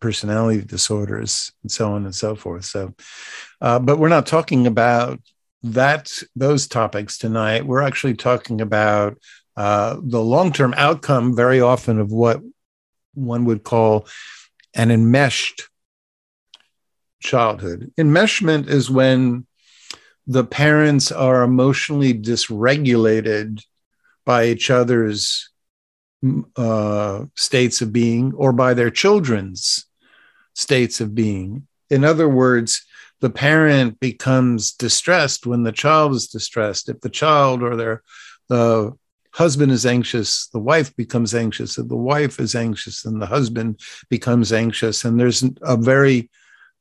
personality 0.00 0.62
disorders, 0.62 1.52
and 1.62 1.70
so 1.70 1.92
on 1.92 2.04
and 2.04 2.14
so 2.14 2.34
forth. 2.34 2.64
So, 2.64 2.94
uh, 3.60 3.78
but 3.78 3.98
we're 3.98 4.08
not 4.08 4.26
talking 4.26 4.66
about 4.66 5.20
that 5.62 6.10
those 6.34 6.66
topics 6.66 7.18
tonight. 7.18 7.66
We're 7.66 7.82
actually 7.82 8.14
talking 8.14 8.60
about 8.60 9.18
uh, 9.56 9.96
the 10.02 10.20
long 10.20 10.52
term 10.52 10.74
outcome, 10.76 11.34
very 11.36 11.60
often 11.60 11.98
of 11.98 12.10
what 12.10 12.40
one 13.14 13.44
would 13.46 13.62
call 13.64 14.06
an 14.74 14.90
enmeshed 14.90 15.68
childhood. 17.26 17.92
Enmeshment 17.98 18.68
is 18.68 18.90
when 18.90 19.46
the 20.26 20.44
parents 20.44 21.12
are 21.12 21.42
emotionally 21.42 22.14
dysregulated 22.14 23.62
by 24.24 24.46
each 24.46 24.70
other's 24.70 25.50
uh, 26.56 27.24
states 27.36 27.82
of 27.82 27.92
being 27.92 28.32
or 28.34 28.52
by 28.52 28.74
their 28.74 28.90
children's 28.90 29.86
states 30.54 31.00
of 31.00 31.14
being. 31.14 31.66
In 31.90 32.02
other 32.04 32.28
words, 32.28 32.84
the 33.20 33.30
parent 33.30 34.00
becomes 34.00 34.72
distressed 34.72 35.46
when 35.46 35.62
the 35.62 35.72
child 35.72 36.14
is 36.14 36.26
distressed. 36.26 36.88
If 36.88 37.00
the 37.00 37.10
child 37.10 37.62
or 37.62 37.76
their 37.76 38.02
the 38.48 38.92
husband 39.32 39.70
is 39.70 39.84
anxious, 39.84 40.48
the 40.48 40.58
wife 40.58 40.94
becomes 40.96 41.34
anxious. 41.34 41.78
If 41.78 41.88
the 41.88 41.96
wife 41.96 42.40
is 42.40 42.54
anxious, 42.54 43.02
then 43.02 43.18
the 43.18 43.26
husband 43.26 43.80
becomes 44.08 44.52
anxious. 44.52 45.04
And 45.04 45.20
there's 45.20 45.44
a 45.62 45.76
very 45.76 46.30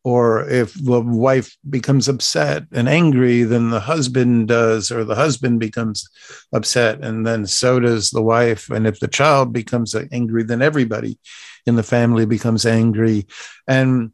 or 0.05 0.47
if 0.47 0.75
the 0.75 1.01
wife 1.01 1.57
becomes 1.67 2.07
upset 2.07 2.63
and 2.71 2.87
angry, 2.87 3.41
then 3.41 3.71
the 3.71 3.79
husband 3.79 4.47
does, 4.47 4.91
or 4.91 5.03
the 5.03 5.15
husband 5.15 5.59
becomes 5.59 6.07
upset, 6.53 7.03
and 7.03 7.25
then 7.25 7.47
so 7.47 7.79
does 7.79 8.11
the 8.11 8.21
wife. 8.21 8.69
And 8.69 8.85
if 8.85 8.99
the 8.99 9.07
child 9.07 9.51
becomes 9.51 9.95
angry, 10.11 10.43
then 10.43 10.61
everybody 10.61 11.17
in 11.65 11.75
the 11.75 11.81
family 11.81 12.27
becomes 12.27 12.67
angry. 12.67 13.25
And 13.67 14.13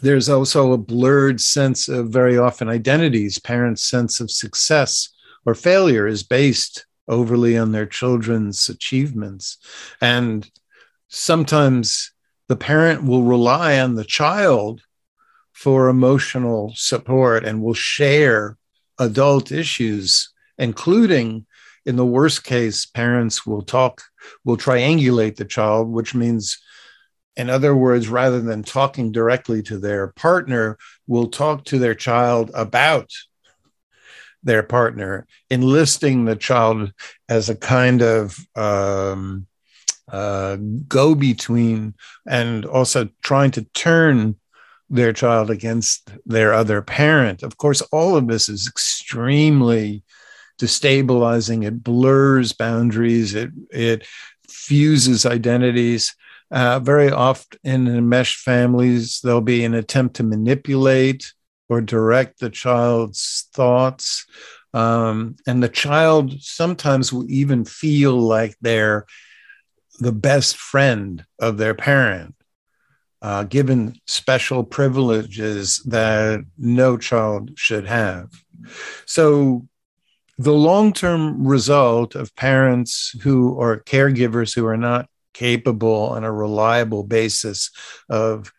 there's 0.00 0.30
also 0.30 0.72
a 0.72 0.78
blurred 0.78 1.42
sense 1.42 1.86
of 1.86 2.08
very 2.08 2.38
often 2.38 2.70
identities. 2.70 3.38
Parents' 3.38 3.84
sense 3.84 4.20
of 4.20 4.30
success 4.30 5.10
or 5.44 5.54
failure 5.54 6.06
is 6.06 6.22
based 6.22 6.86
overly 7.08 7.58
on 7.58 7.72
their 7.72 7.84
children's 7.84 8.70
achievements. 8.70 9.58
And 10.00 10.50
sometimes 11.08 12.10
the 12.48 12.56
parent 12.56 13.04
will 13.04 13.24
rely 13.24 13.78
on 13.80 13.96
the 13.96 14.04
child 14.04 14.80
for 15.60 15.90
emotional 15.90 16.72
support 16.74 17.44
and 17.44 17.62
will 17.62 17.74
share 17.74 18.56
adult 18.98 19.52
issues, 19.52 20.32
including 20.56 21.44
in 21.84 21.96
the 21.96 22.06
worst 22.06 22.44
case, 22.44 22.86
parents 22.86 23.44
will 23.44 23.60
talk, 23.60 24.00
will 24.42 24.56
triangulate 24.56 25.36
the 25.36 25.44
child, 25.44 25.90
which 25.90 26.14
means, 26.14 26.58
in 27.36 27.50
other 27.50 27.76
words, 27.76 28.08
rather 28.08 28.40
than 28.40 28.62
talking 28.62 29.12
directly 29.12 29.62
to 29.62 29.78
their 29.78 30.06
partner, 30.06 30.78
will 31.06 31.28
talk 31.28 31.66
to 31.66 31.78
their 31.78 31.94
child 31.94 32.50
about 32.54 33.10
their 34.42 34.62
partner, 34.62 35.26
enlisting 35.50 36.24
the 36.24 36.36
child 36.36 36.90
as 37.28 37.50
a 37.50 37.54
kind 37.54 38.00
of 38.00 38.34
um, 38.56 39.46
uh, 40.10 40.56
go 40.88 41.14
between 41.14 41.92
and 42.26 42.64
also 42.64 43.10
trying 43.22 43.50
to 43.50 43.64
turn 43.74 44.36
their 44.90 45.12
child 45.12 45.50
against 45.50 46.10
their 46.26 46.52
other 46.52 46.82
parent. 46.82 47.42
Of 47.42 47.56
course, 47.56 47.80
all 47.92 48.16
of 48.16 48.26
this 48.26 48.48
is 48.48 48.66
extremely 48.66 50.02
destabilizing. 50.60 51.64
It 51.64 51.82
blurs 51.82 52.52
boundaries. 52.52 53.34
It 53.34 53.50
it 53.70 54.06
fuses 54.48 55.24
identities. 55.24 56.14
Uh, 56.50 56.80
very 56.80 57.10
often 57.10 57.58
in 57.62 57.86
enmeshed 57.86 58.40
families, 58.40 59.20
there'll 59.22 59.40
be 59.40 59.64
an 59.64 59.74
attempt 59.74 60.16
to 60.16 60.24
manipulate 60.24 61.32
or 61.68 61.80
direct 61.80 62.40
the 62.40 62.50
child's 62.50 63.48
thoughts. 63.54 64.26
Um, 64.74 65.36
and 65.46 65.62
the 65.62 65.68
child 65.68 66.42
sometimes 66.42 67.12
will 67.12 67.30
even 67.30 67.64
feel 67.64 68.18
like 68.18 68.56
they're 68.60 69.06
the 70.00 70.12
best 70.12 70.56
friend 70.56 71.24
of 71.38 71.56
their 71.56 71.74
parent, 71.74 72.34
uh, 73.22 73.44
given 73.44 74.00
special 74.06 74.64
privileges 74.64 75.78
that 75.86 76.44
no 76.56 76.96
child 76.96 77.52
should 77.56 77.86
have. 77.86 78.30
So, 79.06 79.66
the 80.38 80.54
long 80.54 80.94
term 80.94 81.46
result 81.46 82.14
of 82.14 82.34
parents 82.34 83.14
who 83.22 83.60
are 83.60 83.80
caregivers 83.80 84.54
who 84.54 84.66
are 84.66 84.78
not 84.78 85.06
capable 85.34 86.08
on 86.08 86.24
a 86.24 86.32
reliable 86.32 87.04
basis 87.04 87.70
of 88.08 88.50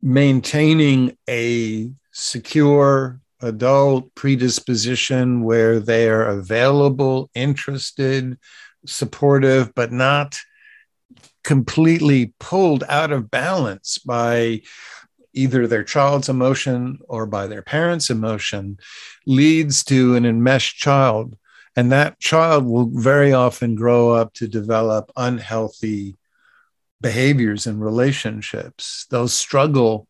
maintaining 0.00 1.16
a 1.28 1.90
secure 2.12 3.20
adult 3.40 4.14
predisposition 4.14 5.42
where 5.42 5.80
they 5.80 6.08
are 6.08 6.26
available, 6.26 7.28
interested, 7.34 8.38
supportive, 8.86 9.74
but 9.74 9.92
not 9.92 10.38
completely 11.44 12.34
pulled 12.38 12.84
out 12.88 13.12
of 13.12 13.30
balance 13.30 13.98
by 13.98 14.62
either 15.32 15.66
their 15.66 15.84
child's 15.84 16.28
emotion 16.28 16.98
or 17.08 17.26
by 17.26 17.46
their 17.46 17.62
parents' 17.62 18.10
emotion 18.10 18.78
leads 19.26 19.82
to 19.84 20.14
an 20.14 20.26
enmeshed 20.26 20.76
child. 20.76 21.36
And 21.74 21.90
that 21.90 22.20
child 22.20 22.66
will 22.66 22.90
very 22.92 23.32
often 23.32 23.74
grow 23.74 24.10
up 24.10 24.34
to 24.34 24.46
develop 24.46 25.10
unhealthy 25.16 26.16
behaviors 27.00 27.66
and 27.66 27.82
relationships. 27.82 29.06
They'll 29.10 29.28
struggle 29.28 30.06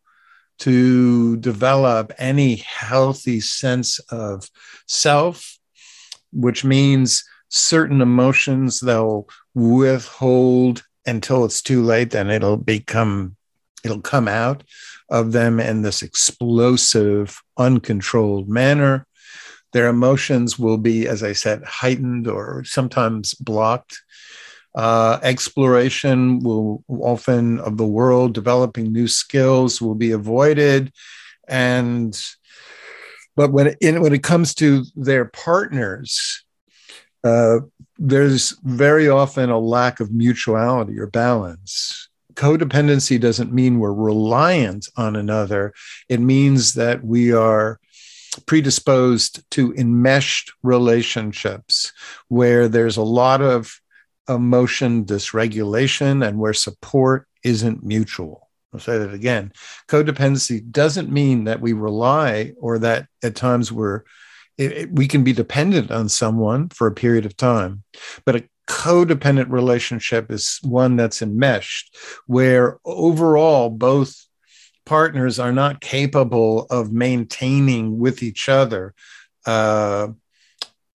to 0.58 1.36
develop 1.38 2.12
any 2.18 2.56
healthy 2.56 3.40
sense 3.40 3.98
of 4.10 4.48
self, 4.86 5.58
which 6.32 6.64
means 6.64 7.24
certain 7.48 8.00
emotions 8.00 8.80
they'll 8.80 9.28
withhold 9.54 10.82
until 11.06 11.44
it's 11.44 11.62
too 11.62 11.82
late 11.82 12.10
then 12.10 12.30
it'll 12.30 12.56
become 12.56 13.36
it'll 13.84 14.00
come 14.00 14.28
out 14.28 14.62
of 15.08 15.32
them 15.32 15.60
in 15.60 15.82
this 15.82 16.02
explosive 16.02 17.40
uncontrolled 17.58 18.48
manner. 18.48 19.06
Their 19.72 19.88
emotions 19.88 20.58
will 20.58 20.78
be 20.78 21.06
as 21.06 21.22
i 21.22 21.32
said 21.32 21.62
heightened 21.64 22.26
or 22.26 22.64
sometimes 22.64 23.34
blocked. 23.34 24.00
Uh, 24.74 25.18
exploration 25.22 26.40
will 26.40 26.82
often 26.88 27.60
of 27.60 27.76
the 27.76 27.86
world 27.86 28.32
developing 28.32 28.90
new 28.90 29.06
skills 29.06 29.82
will 29.82 29.94
be 29.94 30.12
avoided. 30.12 30.92
And 31.46 32.18
but 33.36 33.52
when 33.52 33.76
it, 33.80 34.00
when 34.00 34.14
it 34.14 34.22
comes 34.22 34.54
to 34.56 34.84
their 34.94 35.26
partners 35.26 36.42
uh, 37.24 37.60
there's 38.04 38.56
very 38.64 39.08
often 39.08 39.48
a 39.48 39.58
lack 39.58 40.00
of 40.00 40.12
mutuality 40.12 40.98
or 40.98 41.06
balance. 41.06 42.08
Codependency 42.34 43.20
doesn't 43.20 43.52
mean 43.52 43.78
we're 43.78 43.92
reliant 43.92 44.88
on 44.96 45.14
another, 45.14 45.72
it 46.08 46.18
means 46.18 46.74
that 46.74 47.04
we 47.04 47.32
are 47.32 47.78
predisposed 48.46 49.48
to 49.52 49.72
enmeshed 49.74 50.52
relationships 50.64 51.92
where 52.26 52.66
there's 52.66 52.96
a 52.96 53.02
lot 53.02 53.40
of 53.40 53.80
emotion 54.28 55.04
dysregulation 55.04 56.26
and 56.26 56.40
where 56.40 56.54
support 56.54 57.28
isn't 57.44 57.84
mutual. 57.84 58.48
I'll 58.74 58.80
say 58.80 58.98
that 58.98 59.14
again. 59.14 59.52
Codependency 59.86 60.68
doesn't 60.72 61.12
mean 61.12 61.44
that 61.44 61.60
we 61.60 61.72
rely 61.72 62.52
or 62.58 62.80
that 62.80 63.06
at 63.22 63.36
times 63.36 63.70
we're 63.70 64.02
it, 64.64 64.72
it, 64.72 64.92
we 64.92 65.08
can 65.08 65.24
be 65.24 65.32
dependent 65.32 65.90
on 65.90 66.08
someone 66.08 66.68
for 66.68 66.86
a 66.86 66.94
period 66.94 67.26
of 67.26 67.36
time, 67.36 67.82
but 68.24 68.36
a 68.36 68.48
codependent 68.68 69.50
relationship 69.50 70.30
is 70.30 70.58
one 70.62 70.96
that's 70.96 71.22
enmeshed, 71.22 71.96
where 72.26 72.78
overall 72.84 73.70
both 73.70 74.26
partners 74.84 75.38
are 75.38 75.52
not 75.52 75.80
capable 75.80 76.66
of 76.70 76.92
maintaining 76.92 77.98
with 77.98 78.22
each 78.22 78.48
other 78.48 78.94
uh, 79.46 80.08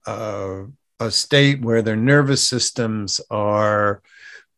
uh, 0.06 0.64
a 1.00 1.12
state 1.12 1.62
where 1.62 1.82
their 1.82 1.96
nervous 1.96 2.46
systems 2.46 3.22
are 3.30 4.02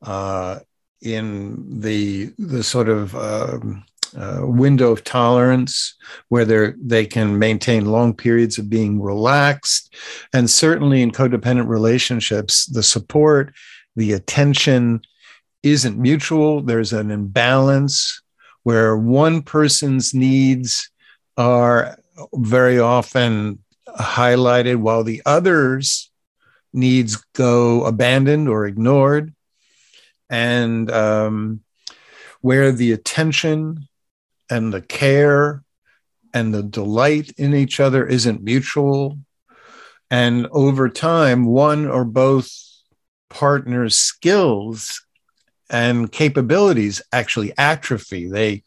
uh, 0.02 0.60
in 1.02 1.80
the 1.80 2.32
the 2.38 2.64
sort 2.64 2.90
of 2.90 3.16
um, 3.16 3.84
uh, 4.18 4.42
window 4.42 4.92
of 4.92 5.04
tolerance 5.04 5.96
where 6.30 6.46
they 6.46 6.74
they 6.82 7.06
can 7.06 7.38
maintain 7.40 7.86
long 7.86 8.14
periods 8.14 8.58
of 8.58 8.70
being 8.70 9.02
relaxed. 9.02 9.94
And 10.34 10.50
certainly 10.50 11.02
in 11.02 11.12
codependent 11.12 11.68
relationships 11.68 12.66
the 12.66 12.84
support 12.84 13.54
the 13.96 14.14
attention 14.14 15.02
isn't 15.64 15.98
mutual. 15.98 16.62
There's 16.62 16.94
an 16.94 17.12
imbalance 17.12 18.22
where 18.64 18.96
one 18.96 19.42
person's 19.42 20.14
needs 20.14 20.90
are 21.38 21.98
very 22.34 22.80
often 22.80 23.60
highlighted 23.88 24.78
while 24.78 25.04
the 25.04 25.22
others 25.26 26.12
needs 26.72 27.18
go 27.34 27.84
abandoned 27.84 28.48
or 28.48 28.66
ignored. 28.66 29.34
And 30.30 30.90
um, 30.92 31.62
where 32.42 32.72
the 32.72 32.92
attention 32.92 33.89
and 34.50 34.74
the 34.74 34.82
care 34.82 35.64
and 36.34 36.54
the 36.54 36.64
delight 36.64 37.32
in 37.38 37.56
each 37.56 37.80
other 37.80 38.06
isn't 38.06 38.44
mutual. 38.44 39.20
And 40.12 40.48
over 40.52 40.90
time, 40.90 41.46
one 41.46 41.88
or 41.88 42.04
both 42.04 42.52
partners' 43.30 43.96
skills 43.96 45.06
and 45.70 46.12
capabilities 46.12 47.02
actually 47.12 47.54
atrophy. 47.58 48.28
They, 48.28 48.64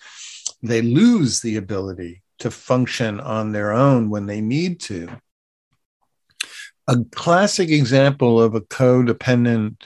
they 0.62 0.82
lose 0.82 1.40
the 1.40 1.56
ability 1.56 2.22
to 2.38 2.50
function 2.50 3.20
on 3.20 3.52
their 3.52 3.72
own 3.72 4.08
when 4.08 4.26
they 4.26 4.40
need 4.40 4.80
to. 4.80 5.08
A 6.88 6.98
classic 7.12 7.70
example 7.70 8.40
of 8.40 8.54
a 8.54 8.60
codependent 8.60 9.84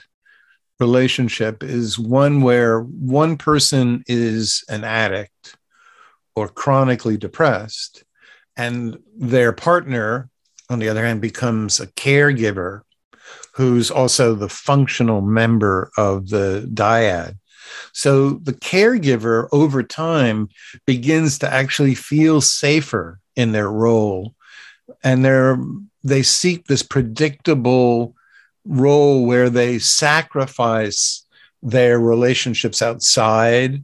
relationship 0.79 1.63
is 1.63 1.97
one 1.97 2.41
where 2.41 2.81
one 2.81 3.37
person 3.37 4.03
is 4.07 4.63
an 4.69 4.83
addict 4.83 5.56
or 6.37 6.47
chronically 6.47 7.17
depressed, 7.17 8.03
and 8.55 8.99
their 9.17 9.51
partner, 9.51 10.29
on 10.69 10.77
the 10.77 10.87
other 10.87 11.03
hand, 11.03 11.19
becomes 11.19 11.79
a 11.79 11.87
caregiver 11.87 12.81
who's 13.55 13.89
also 13.89 14.35
the 14.35 14.47
functional 14.47 15.21
member 15.21 15.89
of 15.97 16.29
the 16.29 16.69
dyad. 16.71 17.39
So 17.91 18.33
the 18.43 18.53
caregiver 18.53 19.47
over 19.51 19.81
time 19.81 20.49
begins 20.85 21.39
to 21.39 21.51
actually 21.51 21.95
feel 21.95 22.39
safer 22.39 23.19
in 23.35 23.51
their 23.51 23.71
role 23.71 24.35
and 25.03 25.25
they're 25.25 25.57
they 26.03 26.23
seek 26.23 26.65
this 26.65 26.83
predictable 26.83 28.15
role 28.63 29.25
where 29.25 29.49
they 29.49 29.79
sacrifice 29.79 31.25
their 31.61 31.99
relationships 31.99 32.81
outside 32.81 33.83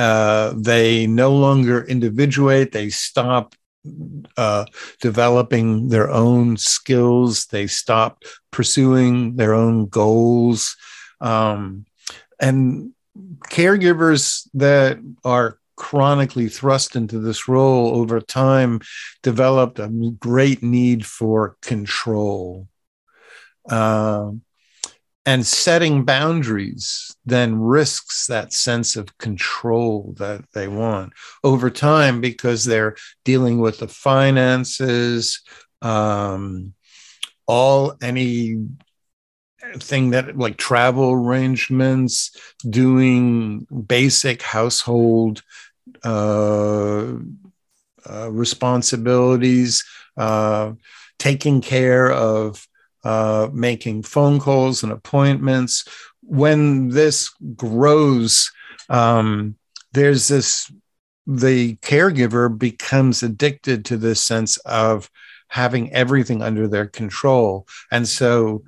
uh, 0.00 0.54
they 0.56 1.06
no 1.06 1.30
longer 1.30 1.84
individuate. 1.84 2.72
They 2.72 2.88
stop 2.88 3.54
uh, 4.38 4.64
developing 5.02 5.88
their 5.88 6.10
own 6.10 6.56
skills. 6.56 7.44
They 7.46 7.66
stop 7.66 8.22
pursuing 8.50 9.36
their 9.36 9.52
own 9.52 9.88
goals. 9.88 10.74
Um, 11.20 11.84
and 12.40 12.94
caregivers 13.50 14.48
that 14.54 15.00
are 15.22 15.58
chronically 15.76 16.48
thrust 16.48 16.96
into 16.96 17.18
this 17.18 17.46
role 17.46 17.94
over 17.96 18.22
time 18.22 18.80
developed 19.22 19.78
a 19.78 19.88
great 20.18 20.62
need 20.62 21.04
for 21.04 21.58
control. 21.60 22.68
Uh, 23.68 24.30
and 25.26 25.46
setting 25.46 26.04
boundaries 26.04 27.14
then 27.26 27.60
risks 27.60 28.26
that 28.26 28.52
sense 28.52 28.96
of 28.96 29.16
control 29.18 30.14
that 30.18 30.42
they 30.54 30.66
want 30.66 31.12
over 31.44 31.70
time 31.70 32.20
because 32.20 32.64
they're 32.64 32.96
dealing 33.24 33.60
with 33.60 33.78
the 33.78 33.88
finances 33.88 35.42
um, 35.82 36.72
all 37.46 37.96
any 38.02 38.56
thing 39.76 40.10
that 40.10 40.36
like 40.36 40.56
travel 40.56 41.12
arrangements 41.12 42.34
doing 42.68 43.66
basic 43.86 44.42
household 44.42 45.42
uh, 46.02 47.12
uh, 48.08 48.30
responsibilities 48.30 49.84
uh, 50.16 50.72
taking 51.18 51.60
care 51.60 52.10
of 52.10 52.66
uh, 53.04 53.48
making 53.52 54.02
phone 54.02 54.38
calls 54.38 54.82
and 54.82 54.92
appointments. 54.92 55.84
When 56.22 56.88
this 56.88 57.30
grows, 57.56 58.50
um, 58.88 59.56
there's 59.92 60.28
this, 60.28 60.70
the 61.26 61.76
caregiver 61.76 62.56
becomes 62.56 63.22
addicted 63.22 63.84
to 63.86 63.96
this 63.96 64.22
sense 64.22 64.56
of 64.58 65.10
having 65.48 65.92
everything 65.92 66.42
under 66.42 66.68
their 66.68 66.86
control. 66.86 67.66
And 67.90 68.06
so 68.06 68.62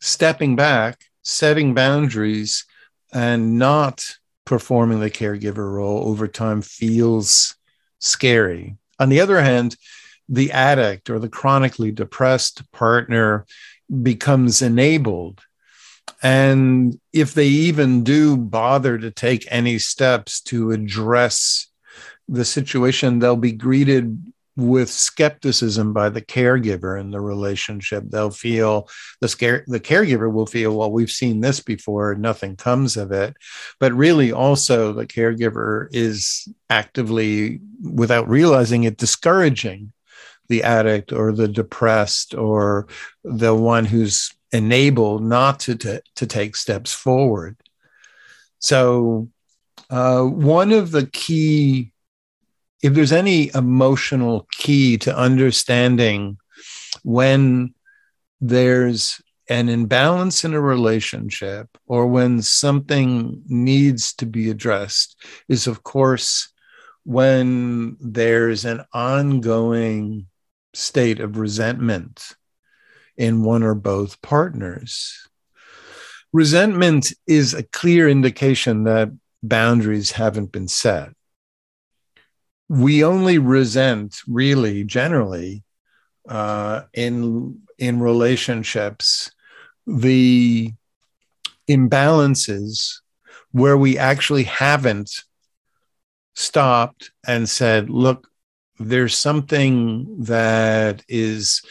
stepping 0.00 0.56
back, 0.56 1.04
setting 1.22 1.74
boundaries, 1.74 2.64
and 3.12 3.58
not 3.58 4.04
performing 4.44 5.00
the 5.00 5.10
caregiver 5.10 5.72
role 5.72 6.08
over 6.08 6.26
time 6.26 6.60
feels 6.60 7.54
scary. 8.00 8.76
On 8.98 9.08
the 9.08 9.20
other 9.20 9.40
hand, 9.40 9.76
the 10.28 10.52
addict 10.52 11.10
or 11.10 11.18
the 11.18 11.28
chronically 11.28 11.92
depressed 11.92 12.70
partner 12.72 13.46
becomes 14.02 14.62
enabled. 14.62 15.40
And 16.22 16.98
if 17.12 17.34
they 17.34 17.46
even 17.46 18.04
do 18.04 18.36
bother 18.36 18.98
to 18.98 19.10
take 19.10 19.46
any 19.50 19.78
steps 19.78 20.40
to 20.42 20.70
address 20.70 21.68
the 22.28 22.44
situation, 22.44 23.18
they'll 23.18 23.36
be 23.36 23.52
greeted 23.52 24.32
with 24.56 24.88
skepticism 24.88 25.92
by 25.92 26.08
the 26.08 26.22
caregiver 26.22 26.98
in 26.98 27.10
the 27.10 27.20
relationship. 27.20 28.04
They'll 28.06 28.30
feel 28.30 28.88
the 29.20 29.28
scare 29.28 29.64
the 29.66 29.80
caregiver 29.80 30.32
will 30.32 30.46
feel, 30.46 30.76
well, 30.76 30.92
we've 30.92 31.10
seen 31.10 31.40
this 31.40 31.60
before, 31.60 32.14
nothing 32.14 32.56
comes 32.56 32.96
of 32.96 33.10
it. 33.10 33.36
But 33.80 33.92
really 33.92 34.32
also 34.32 34.92
the 34.92 35.06
caregiver 35.06 35.88
is 35.90 36.46
actively, 36.70 37.60
without 37.82 38.28
realizing 38.28 38.84
it, 38.84 38.96
discouraging 38.96 39.92
the 40.48 40.62
addict 40.62 41.12
or 41.12 41.32
the 41.32 41.48
depressed 41.48 42.34
or 42.34 42.86
the 43.22 43.54
one 43.54 43.84
who's 43.84 44.32
enabled 44.52 45.22
not 45.22 45.60
to, 45.60 45.74
to, 45.76 46.02
to 46.16 46.26
take 46.26 46.56
steps 46.56 46.92
forward. 46.92 47.56
So, 48.58 49.28
uh, 49.90 50.22
one 50.22 50.72
of 50.72 50.90
the 50.90 51.06
key, 51.06 51.92
if 52.82 52.94
there's 52.94 53.12
any 53.12 53.50
emotional 53.54 54.46
key 54.52 54.96
to 54.98 55.16
understanding 55.16 56.38
when 57.02 57.74
there's 58.40 59.20
an 59.48 59.68
imbalance 59.68 60.44
in 60.44 60.54
a 60.54 60.60
relationship 60.60 61.68
or 61.86 62.06
when 62.06 62.40
something 62.40 63.42
needs 63.46 64.14
to 64.14 64.26
be 64.26 64.50
addressed, 64.50 65.16
is 65.48 65.66
of 65.66 65.82
course 65.82 66.52
when 67.04 67.96
there's 68.00 68.64
an 68.64 68.82
ongoing 68.92 70.26
state 70.74 71.20
of 71.20 71.38
resentment 71.38 72.36
in 73.16 73.44
one 73.44 73.62
or 73.62 73.74
both 73.74 74.20
partners. 74.22 75.28
Resentment 76.32 77.12
is 77.26 77.54
a 77.54 77.62
clear 77.62 78.08
indication 78.08 78.84
that 78.84 79.10
boundaries 79.42 80.12
haven't 80.12 80.50
been 80.50 80.68
set. 80.68 81.10
We 82.68 83.04
only 83.04 83.38
resent, 83.38 84.20
really, 84.26 84.84
generally, 84.84 85.62
uh, 86.28 86.82
in 86.92 87.60
in 87.78 88.00
relationships, 88.00 89.30
the 89.86 90.72
imbalances 91.68 93.00
where 93.52 93.76
we 93.76 93.98
actually 93.98 94.44
haven't 94.44 95.10
stopped 96.34 97.12
and 97.26 97.48
said, 97.48 97.90
"Look, 97.90 98.28
there's 98.78 99.16
something 99.16 100.24
that 100.24 101.02
is 101.08 101.62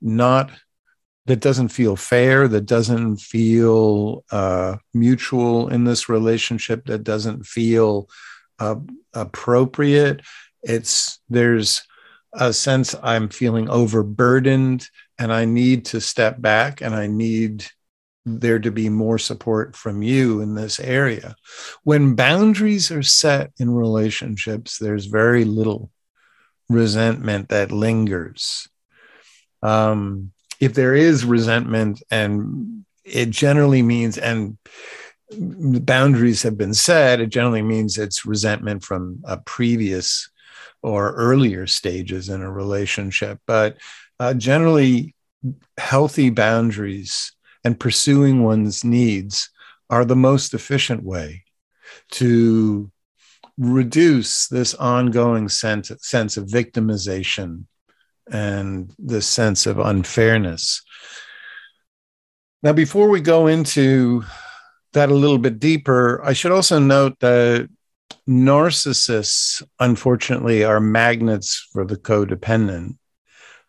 not 0.00 0.50
that 1.26 1.40
doesn't 1.40 1.68
feel 1.68 1.96
fair 1.96 2.48
that 2.48 2.66
doesn't 2.66 3.18
feel 3.18 4.24
uh, 4.32 4.76
mutual 4.94 5.68
in 5.68 5.84
this 5.84 6.08
relationship 6.08 6.86
that 6.86 7.04
doesn't 7.04 7.44
feel 7.44 8.08
uh, 8.58 8.76
appropriate. 9.14 10.22
It's 10.62 11.20
there's 11.28 11.82
a 12.32 12.52
sense 12.52 12.94
i'm 13.02 13.28
feeling 13.28 13.68
overburdened 13.68 14.86
and 15.18 15.32
i 15.32 15.44
need 15.44 15.84
to 15.84 16.00
step 16.00 16.40
back 16.40 16.80
and 16.80 16.94
i 16.94 17.06
need 17.06 17.66
there 18.24 18.58
to 18.58 18.70
be 18.70 18.88
more 18.88 19.18
support 19.18 19.74
from 19.74 20.02
you 20.02 20.42
in 20.42 20.54
this 20.54 20.78
area. 20.78 21.34
When 21.84 22.14
boundaries 22.14 22.90
are 22.90 23.02
set 23.02 23.50
in 23.58 23.70
relationships 23.70 24.78
there's 24.78 25.06
very 25.06 25.44
little 25.44 25.90
resentment 26.70 27.50
that 27.50 27.72
lingers. 27.72 28.68
Um, 29.62 30.32
if 30.60 30.72
there 30.72 30.94
is 30.94 31.24
resentment, 31.24 32.02
and 32.10 32.86
it 33.04 33.30
generally 33.30 33.82
means, 33.82 34.16
and 34.16 34.56
boundaries 35.30 36.42
have 36.42 36.56
been 36.56 36.74
set, 36.74 37.20
it 37.20 37.28
generally 37.28 37.62
means 37.62 37.98
it's 37.98 38.24
resentment 38.24 38.84
from 38.84 39.20
a 39.24 39.36
previous 39.36 40.30
or 40.82 41.12
earlier 41.12 41.66
stages 41.66 42.28
in 42.28 42.40
a 42.40 42.50
relationship. 42.50 43.38
But 43.46 43.76
uh, 44.18 44.34
generally, 44.34 45.14
healthy 45.76 46.30
boundaries 46.30 47.32
and 47.64 47.78
pursuing 47.78 48.42
one's 48.42 48.84
needs 48.84 49.50
are 49.88 50.04
the 50.04 50.16
most 50.16 50.54
efficient 50.54 51.02
way 51.02 51.44
to 52.12 52.90
reduce 53.60 54.48
this 54.48 54.74
ongoing 54.74 55.48
sense, 55.48 55.92
sense 56.00 56.38
of 56.38 56.46
victimization 56.46 57.66
and 58.32 58.90
this 58.98 59.26
sense 59.26 59.66
of 59.66 59.78
unfairness. 59.78 60.82
Now, 62.62 62.72
before 62.72 63.10
we 63.10 63.20
go 63.20 63.46
into 63.48 64.24
that 64.94 65.10
a 65.10 65.14
little 65.14 65.38
bit 65.38 65.60
deeper, 65.60 66.22
I 66.24 66.32
should 66.32 66.52
also 66.52 66.78
note 66.78 67.18
that 67.20 67.68
narcissists, 68.26 69.62
unfortunately, 69.78 70.64
are 70.64 70.80
magnets 70.80 71.68
for 71.72 71.84
the 71.84 71.96
codependent, 71.96 72.96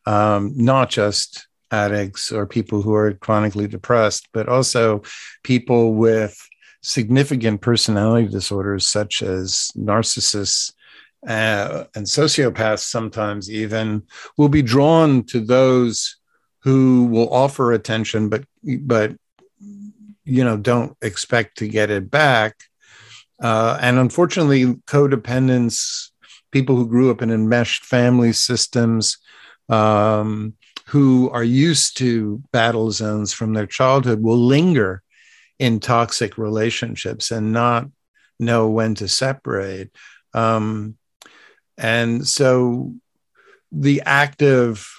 um, 0.06 0.54
not 0.56 0.90
just 0.90 1.48
addicts 1.70 2.32
or 2.32 2.46
people 2.46 2.82
who 2.82 2.94
are 2.94 3.14
chronically 3.14 3.68
depressed, 3.68 4.30
but 4.34 4.48
also 4.48 5.02
people 5.44 5.96
with 5.96 6.38
significant 6.82 7.62
personality 7.62 8.28
disorders 8.28 8.88
such 8.88 9.22
as 9.22 9.72
narcissists 9.78 10.74
uh, 11.28 11.84
and 11.96 12.06
sociopaths 12.06 12.80
sometimes 12.80 13.50
even 13.50 14.04
will 14.38 14.50
be 14.50 14.64
drawn 14.64 15.24
to 15.24 15.40
those 15.40 16.18
who 16.64 17.06
will 17.06 17.32
offer 17.34 17.72
attention 17.72 18.30
but 18.30 18.44
but 18.82 19.16
you 20.24 20.44
know 20.44 20.58
don't 20.58 20.98
expect 21.02 21.58
to 21.58 21.68
get 21.68 21.90
it 21.90 22.10
back. 22.10 22.56
Uh, 23.42 23.78
and 23.82 23.98
unfortunately 23.98 24.66
codependents 24.86 26.10
people 26.52 26.76
who 26.76 26.88
grew 26.88 27.10
up 27.10 27.22
in 27.22 27.32
enmeshed 27.32 27.86
family 27.86 28.34
systems 28.34 29.18
um, 29.70 30.54
who 30.88 31.30
are 31.32 31.44
used 31.44 31.98
to 31.98 32.42
battle 32.52 32.92
zones 32.92 33.34
from 33.34 33.54
their 33.54 33.66
childhood 33.66 34.22
will 34.22 34.38
linger 34.38 35.02
in 35.62 35.80
toxic 35.80 36.40
relationships 36.40 37.30
and 37.30 37.54
not 37.54 37.88
know 38.40 38.68
when 38.68 38.96
to 38.96 39.08
separate. 39.08 39.92
Um, 40.34 40.98
and 41.78 42.28
so 42.28 42.96
the 43.72 44.02
active 44.04 44.92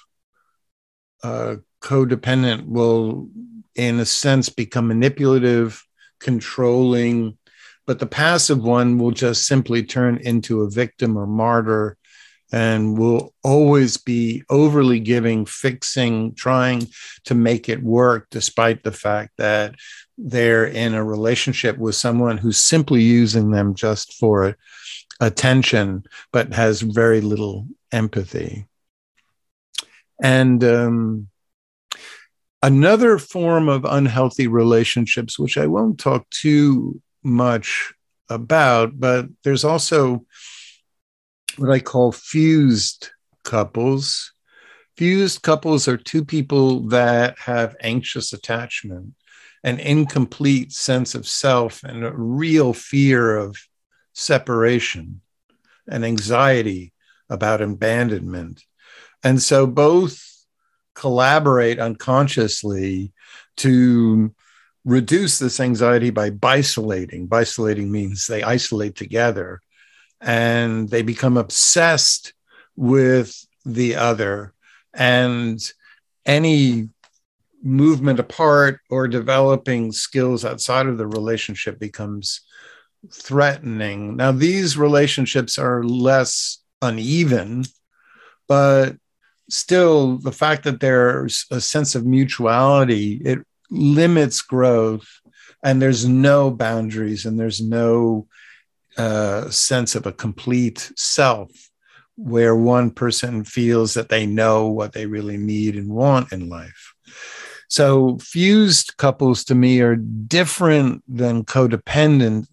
uh, 1.25 1.57
codependent 1.83 2.69
will, 2.69 3.29
in 3.75 3.99
a 3.99 4.05
sense, 4.05 4.51
become 4.51 4.87
manipulative, 4.87 5.85
controlling, 6.21 7.37
but 7.85 7.99
the 7.99 8.07
passive 8.07 8.63
one 8.63 8.99
will 8.99 9.11
just 9.11 9.49
simply 9.49 9.83
turn 9.83 10.19
into 10.19 10.61
a 10.61 10.71
victim 10.71 11.17
or 11.17 11.27
martyr 11.27 11.97
and 12.53 12.99
will 12.99 13.35
always 13.43 13.97
be 13.97 14.43
overly 14.51 15.01
giving, 15.01 15.47
fixing, 15.47 16.35
trying 16.35 16.87
to 17.25 17.35
make 17.35 17.69
it 17.69 17.83
work, 17.83 18.29
despite 18.31 18.83
the 18.83 18.93
fact 18.93 19.33
that 19.39 19.75
they're 20.19 20.67
in 20.67 20.95
a 20.95 21.03
relationship 21.03 21.79
with 21.79 21.95
someone 21.95 22.37
who's 22.39 22.59
simply 22.59 23.03
using 23.03 23.51
them 23.51 23.75
just 23.75 24.15
for 24.15 24.57
attention, 25.21 26.05
but 26.33 26.53
has 26.53 26.83
very 26.83 27.21
little 27.21 27.67
empathy. 27.91 28.67
And 30.23 30.63
um, 30.63 31.29
Another 32.65 33.19
form 33.19 33.69
of 33.69 33.85
unhealthy 33.85 34.47
relationships, 34.47 35.37
which 35.37 35.59
I 35.59 35.67
won't 35.67 35.99
talk 35.99 36.31
too 36.31 37.03
much 37.25 37.93
about, 38.29 39.01
but 39.01 39.27
there's 39.43 39.65
also 39.65 40.25
what 41.59 41.71
I 41.71 41.81
call 41.81 42.13
fused 42.13 43.11
couples. 43.45 44.33
Fused 44.97 45.43
couples 45.43 45.89
are 45.89 45.97
two 45.97 46.25
people 46.25 46.81
that 46.89 47.39
have 47.39 47.77
anxious 47.81 48.33
attachment, 48.33 49.15
an 49.65 49.79
incomplete 49.79 50.73
sense 50.73 51.15
of 51.15 51.27
self, 51.27 51.83
and 51.83 52.05
a 52.05 52.13
real 52.13 52.73
fear 52.73 53.37
of 53.37 53.57
separation 54.13 55.21
and 55.89 56.05
anxiety 56.05 56.93
about 57.29 57.63
abandonment. 57.63 58.63
And 59.25 59.43
so 59.43 59.67
both 59.67 60.21
collaborate 60.95 61.79
unconsciously 61.79 63.13
to 63.57 64.35
reduce 64.85 65.39
this 65.39 65.61
anxiety 65.61 66.11
by 66.11 66.31
bisolating. 66.31 67.27
Bisolating 67.27 67.91
means 67.91 68.27
they 68.27 68.43
isolate 68.43 68.97
together 68.97 69.61
and 70.23 70.89
they 70.89 71.03
become 71.03 71.37
obsessed 71.37 72.33
with 72.77 73.45
the 73.65 73.97
other. 73.97 74.55
And 74.95 75.61
any 76.25 76.89
movement 77.63 78.19
apart 78.19 78.81
or 78.91 79.09
developing 79.09 79.93
skills 79.93 80.45
outside 80.45 80.87
of 80.87 80.99
the 80.99 81.07
relationship 81.07 81.79
becomes 81.79 82.41
threatening. 83.13 84.17
Now, 84.17 84.33
these 84.33 84.77
relationships 84.77 85.59
are 85.59 85.83
less 85.83 86.59
uneven, 86.81 87.65
but 88.49 88.97
still, 89.49 90.19
the 90.19 90.33
fact 90.33 90.65
that 90.65 90.81
there's 90.81 91.47
a 91.51 91.61
sense 91.61 91.95
of 91.95 92.07
mutuality, 92.07 93.21
it 93.25 93.41
limits 93.71 94.43
growth 94.43 95.09
and 95.63 95.81
there's 95.81 96.07
no 96.07 96.51
boundaries 96.51 97.25
and 97.25 97.39
there's 97.39 97.61
no 97.61 98.27
sense 99.51 99.95
of 99.95 100.07
a 100.07 100.13
complete 100.13 100.93
self 100.97 101.51
where 102.17 102.55
one 102.55 102.91
person 102.91 103.45
feels 103.45 103.95
that 103.95 104.09
they 104.09 104.27
know 104.27 104.69
what 104.69 104.93
they 104.93 105.07
really 105.07 105.39
need 105.39 105.77
and 105.77 105.89
want 105.89 106.33
in 106.33 106.49
life. 106.49 106.95
So, 107.69 108.19
fused 108.19 108.99
couples 108.99 109.45
to 109.45 109.55
me 109.55 109.81
are 109.81 109.97
different 109.97 111.03
than 111.09 111.45
codependent 111.45 112.47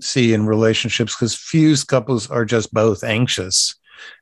see 0.00 0.34
in 0.34 0.46
relationships 0.46 1.14
because 1.14 1.34
fused 1.34 1.88
couples 1.88 2.30
are 2.30 2.44
just 2.44 2.72
both 2.72 3.04
anxious 3.04 3.74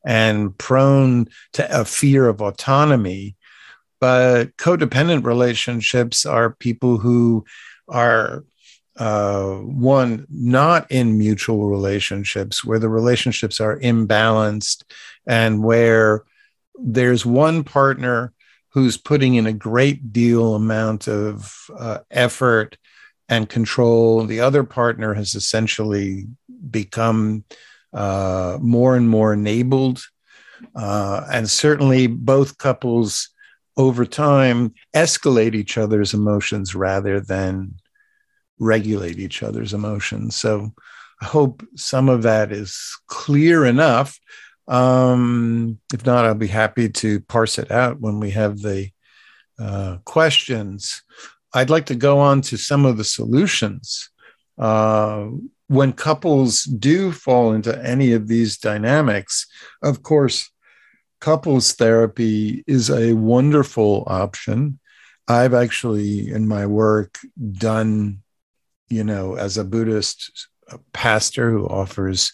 and 0.05 0.57
prone 0.59 1.27
to 1.55 1.81
a 1.81 1.85
fear 1.85 2.29
of 2.29 2.41
autonomy. 2.41 3.37
But 4.01 4.57
codependent 4.57 5.25
relationships 5.25 6.27
are 6.27 6.55
people 6.55 6.99
who 6.99 7.45
are 7.89 8.45
uh, 8.97 9.55
one 9.55 10.27
not 10.31 10.91
in 10.91 11.17
mutual 11.19 11.69
relationships 11.69 12.65
where 12.65 12.79
the 12.79 12.89
relationships 12.89 13.61
are 13.61 13.79
imbalanced 13.81 14.85
and 15.27 15.63
where 15.63 16.25
there's 16.75 17.25
one 17.25 17.65
partner 17.65 18.33
who's 18.71 18.97
putting 18.97 19.35
in 19.35 19.47
a 19.47 19.53
great 19.53 20.13
deal 20.13 20.55
amount 20.55 21.09
of 21.09 21.55
uh, 21.79 21.99
effort 22.11 22.77
and 23.29 23.49
control 23.49 24.25
the 24.27 24.41
other 24.41 24.65
partner 24.65 25.15
has 25.15 25.35
essentially 25.35 26.27
become 26.71 27.45
uh, 27.93 28.59
more 28.61 28.97
and 28.97 29.09
more 29.09 29.33
enabled. 29.33 30.03
Uh, 30.75 31.27
and 31.31 31.51
certainly 31.51 32.07
both 32.07 32.59
couples 32.59 33.31
over 33.77 34.05
time 34.05 34.73
escalate 34.95 35.55
each 35.55 35.77
other's 35.77 36.15
emotions 36.15 36.75
rather 36.75 37.21
than 37.21 37.75
regulate 38.63 39.19
each 39.19 39.43
other's 39.43 39.75
emotions. 39.75 40.37
So 40.37 40.73
I 41.21 41.25
hope 41.27 41.63
some 41.77 42.09
of 42.09 42.23
that 42.23 42.53
is 42.53 42.79
clear 43.09 43.67
enough. 43.67 44.19
Um, 44.69 45.79
if 45.93 46.07
not, 46.07 46.25
I'll 46.25 46.35
be 46.35 46.47
happy 46.47 46.89
to 46.89 47.21
parse 47.21 47.59
it 47.59 47.71
out 47.71 48.01
when 48.01 48.21
we 48.21 48.31
have 48.31 48.61
the 48.61 48.91
uh, 49.59 49.99
questions. 50.05 51.03
I'd 51.53 51.71
like 51.71 51.87
to 51.87 51.95
go 51.95 52.19
on 52.19 52.41
to 52.43 52.57
some 52.57 52.87
of 52.87 52.97
the 52.97 53.05
solutions. 53.05 54.09
Uh, 54.59 55.27
when 55.69 55.93
couples 55.93 56.65
do 56.65 57.13
fall 57.13 57.53
into 57.53 57.73
any 57.85 58.13
of 58.13 58.29
these 58.29 58.59
dynamics, 58.59 59.47
of 59.83 60.03
course, 60.03 60.51
couples 61.21 61.73
therapy 61.73 62.65
is 62.67 62.91
a 62.91 63.13
wonderful 63.15 64.05
option. 64.07 64.79
I've 65.29 65.55
actually, 65.55 66.31
in 66.31 66.49
my 66.49 66.67
work, 66.67 67.19
done, 67.53 68.22
you 68.93 69.05
know, 69.05 69.35
as 69.35 69.57
a 69.57 69.65
Buddhist 69.65 70.49
pastor 70.93 71.51
who 71.51 71.67
offers 71.67 72.33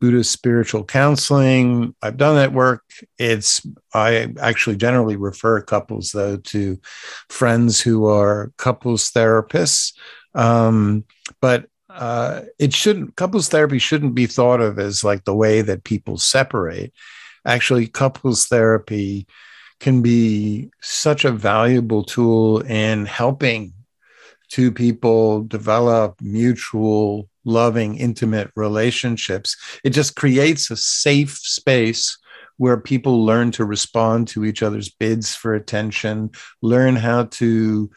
Buddhist 0.00 0.32
spiritual 0.32 0.84
counseling. 0.84 1.94
I've 2.02 2.16
done 2.16 2.36
that 2.36 2.52
work. 2.52 2.82
It's, 3.18 3.66
I 3.94 4.32
actually 4.40 4.76
generally 4.76 5.16
refer 5.16 5.62
couples, 5.62 6.12
though, 6.12 6.36
to 6.36 6.78
friends 7.28 7.80
who 7.80 8.06
are 8.06 8.52
couples 8.58 9.10
therapists. 9.10 9.94
Um, 10.34 11.04
but 11.40 11.66
uh, 11.88 12.42
it 12.58 12.74
shouldn't 12.74 13.16
couples 13.16 13.48
therapy 13.48 13.78
shouldn't 13.78 14.14
be 14.14 14.26
thought 14.26 14.60
of 14.60 14.78
as 14.78 15.02
like 15.02 15.24
the 15.24 15.34
way 15.34 15.62
that 15.62 15.84
people 15.84 16.18
separate 16.18 16.92
actually 17.46 17.86
couples 17.86 18.44
therapy 18.46 19.26
can 19.80 20.02
be 20.02 20.68
such 20.82 21.24
a 21.24 21.32
valuable 21.32 22.04
tool 22.04 22.60
in 22.60 23.06
helping 23.06 23.72
two 24.48 24.70
people 24.72 25.42
develop 25.42 26.20
mutual 26.20 27.28
loving 27.44 27.96
intimate 27.96 28.50
relationships 28.56 29.56
it 29.84 29.90
just 29.90 30.16
creates 30.16 30.70
a 30.70 30.76
safe 30.76 31.38
space 31.38 32.18
where 32.58 32.78
people 32.78 33.24
learn 33.24 33.50
to 33.50 33.64
respond 33.64 34.26
to 34.26 34.44
each 34.44 34.62
other's 34.62 34.88
bids 34.88 35.34
for 35.34 35.54
attention 35.54 36.30
learn 36.62 36.96
how 36.96 37.24
to 37.24 37.90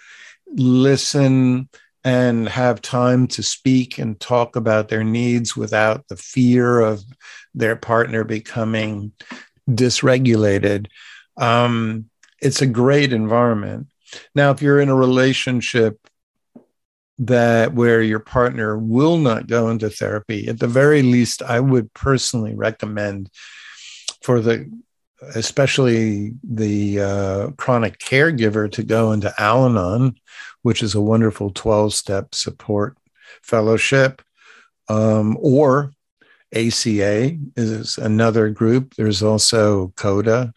listen 0.56 1.70
and 2.04 2.48
have 2.48 2.82
time 2.82 3.28
to 3.28 3.44
speak 3.44 3.98
and 3.98 4.20
talk 4.20 4.56
about 4.56 4.88
their 4.88 5.04
needs 5.04 5.56
without 5.56 6.08
the 6.08 6.16
fear 6.16 6.80
of 6.80 7.04
their 7.54 7.76
partner 7.76 8.24
becoming 8.24 9.12
dysregulated. 9.70 10.88
Um, 11.38 12.10
it's 12.42 12.62
a 12.62 12.68
great 12.68 13.12
environment. 13.12 13.88
Now, 14.34 14.52
if 14.52 14.62
you're 14.62 14.80
in 14.80 14.90
a 14.90 14.96
relationship 14.96 16.00
that 17.20 17.74
where 17.74 18.02
your 18.02 18.20
partner 18.20 18.78
will 18.78 19.18
not 19.18 19.48
go 19.48 19.70
into 19.70 19.90
therapy, 19.90 20.48
at 20.48 20.60
the 20.60 20.68
very 20.68 21.02
least, 21.02 21.42
I 21.42 21.60
would 21.60 21.94
personally 21.94 22.56
recommend 22.56 23.30
for 24.22 24.40
the 24.40 24.70
especially 25.36 26.34
the 26.44 27.00
uh, 27.00 27.48
chronic 27.58 28.00
caregiver 28.00 28.72
to 28.72 28.84
go 28.84 29.12
into 29.12 29.34
Al 29.38 29.66
Anon, 29.66 30.16
which 30.62 30.82
is 30.82 30.96
a 30.96 31.02
wonderful 31.02 31.52
12 31.52 31.94
step 31.94 32.34
support 32.34 32.98
fellowship, 33.44 34.22
um, 34.88 35.38
or 35.42 35.92
ACA 36.54 37.38
is 37.56 37.98
another 37.98 38.50
group. 38.50 38.96
There's 38.96 39.22
also 39.22 39.92
CODA, 39.96 40.54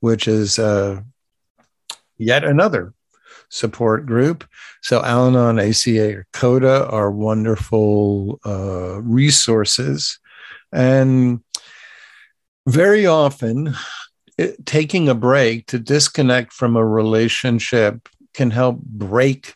which 0.00 0.26
is 0.28 0.58
uh, 0.58 1.02
yet 2.16 2.44
another 2.44 2.94
support 3.48 4.06
group. 4.06 4.44
So 4.82 5.02
Al 5.02 5.28
Anon, 5.28 5.58
ACA, 5.58 6.16
or 6.16 6.26
CODA 6.32 6.88
are 6.88 7.10
wonderful 7.10 8.40
uh, 8.44 9.00
resources. 9.02 10.18
And 10.72 11.40
very 12.66 13.06
often, 13.06 13.74
it, 14.36 14.66
taking 14.66 15.08
a 15.08 15.14
break 15.14 15.66
to 15.66 15.78
disconnect 15.78 16.52
from 16.52 16.76
a 16.76 16.86
relationship 16.86 18.08
can 18.34 18.50
help 18.50 18.80
break 18.80 19.54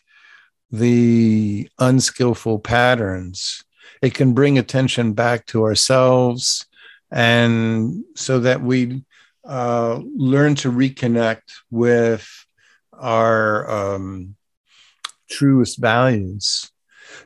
the 0.71 1.69
unskillful 1.79 2.59
patterns. 2.59 3.63
It 4.01 4.13
can 4.13 4.33
bring 4.33 4.57
attention 4.57 5.13
back 5.13 5.45
to 5.47 5.63
ourselves, 5.63 6.65
and 7.11 8.03
so 8.15 8.39
that 8.39 8.61
we 8.61 9.03
uh, 9.43 9.99
learn 10.15 10.55
to 10.55 10.71
reconnect 10.71 11.41
with 11.69 12.40
our 13.01 13.69
um, 13.69 14.35
truest 15.29 15.79
values. 15.79 16.71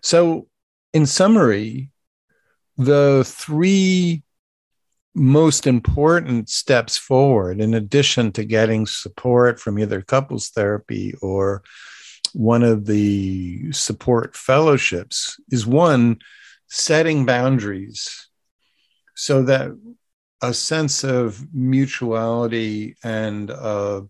So, 0.01 0.47
in 0.93 1.05
summary, 1.05 1.91
the 2.77 3.23
three 3.25 4.23
most 5.13 5.65
important 5.67 6.49
steps 6.49 6.97
forward, 6.97 7.61
in 7.61 7.73
addition 7.73 8.31
to 8.33 8.43
getting 8.43 8.85
support 8.85 9.59
from 9.59 9.79
either 9.79 10.01
couples 10.01 10.49
therapy 10.49 11.13
or 11.21 11.63
one 12.33 12.63
of 12.63 12.85
the 12.85 13.71
support 13.71 14.35
fellowships, 14.35 15.39
is 15.49 15.65
one, 15.65 16.17
setting 16.67 17.25
boundaries 17.25 18.27
so 19.15 19.43
that 19.43 19.71
a 20.41 20.53
sense 20.53 21.03
of 21.03 21.45
mutuality 21.53 22.95
and 23.03 23.49
uh, 23.49 24.01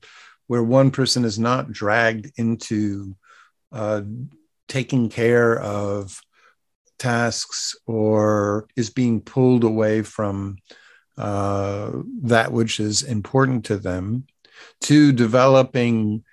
where 0.47 0.63
one 0.63 0.91
person 0.91 1.25
is 1.25 1.39
not 1.39 1.71
dragged 1.71 2.31
into 2.37 3.15
uh, 3.71 4.01
taking 4.67 5.09
care 5.09 5.59
of 5.59 6.19
tasks 6.97 7.75
or 7.85 8.67
is 8.75 8.89
being 8.89 9.21
pulled 9.21 9.63
away 9.63 10.01
from 10.01 10.57
uh, 11.17 11.91
that 12.23 12.51
which 12.51 12.79
is 12.79 13.03
important 13.03 13.65
to 13.65 13.77
them, 13.77 14.25
to 14.81 15.11
developing 15.11 16.23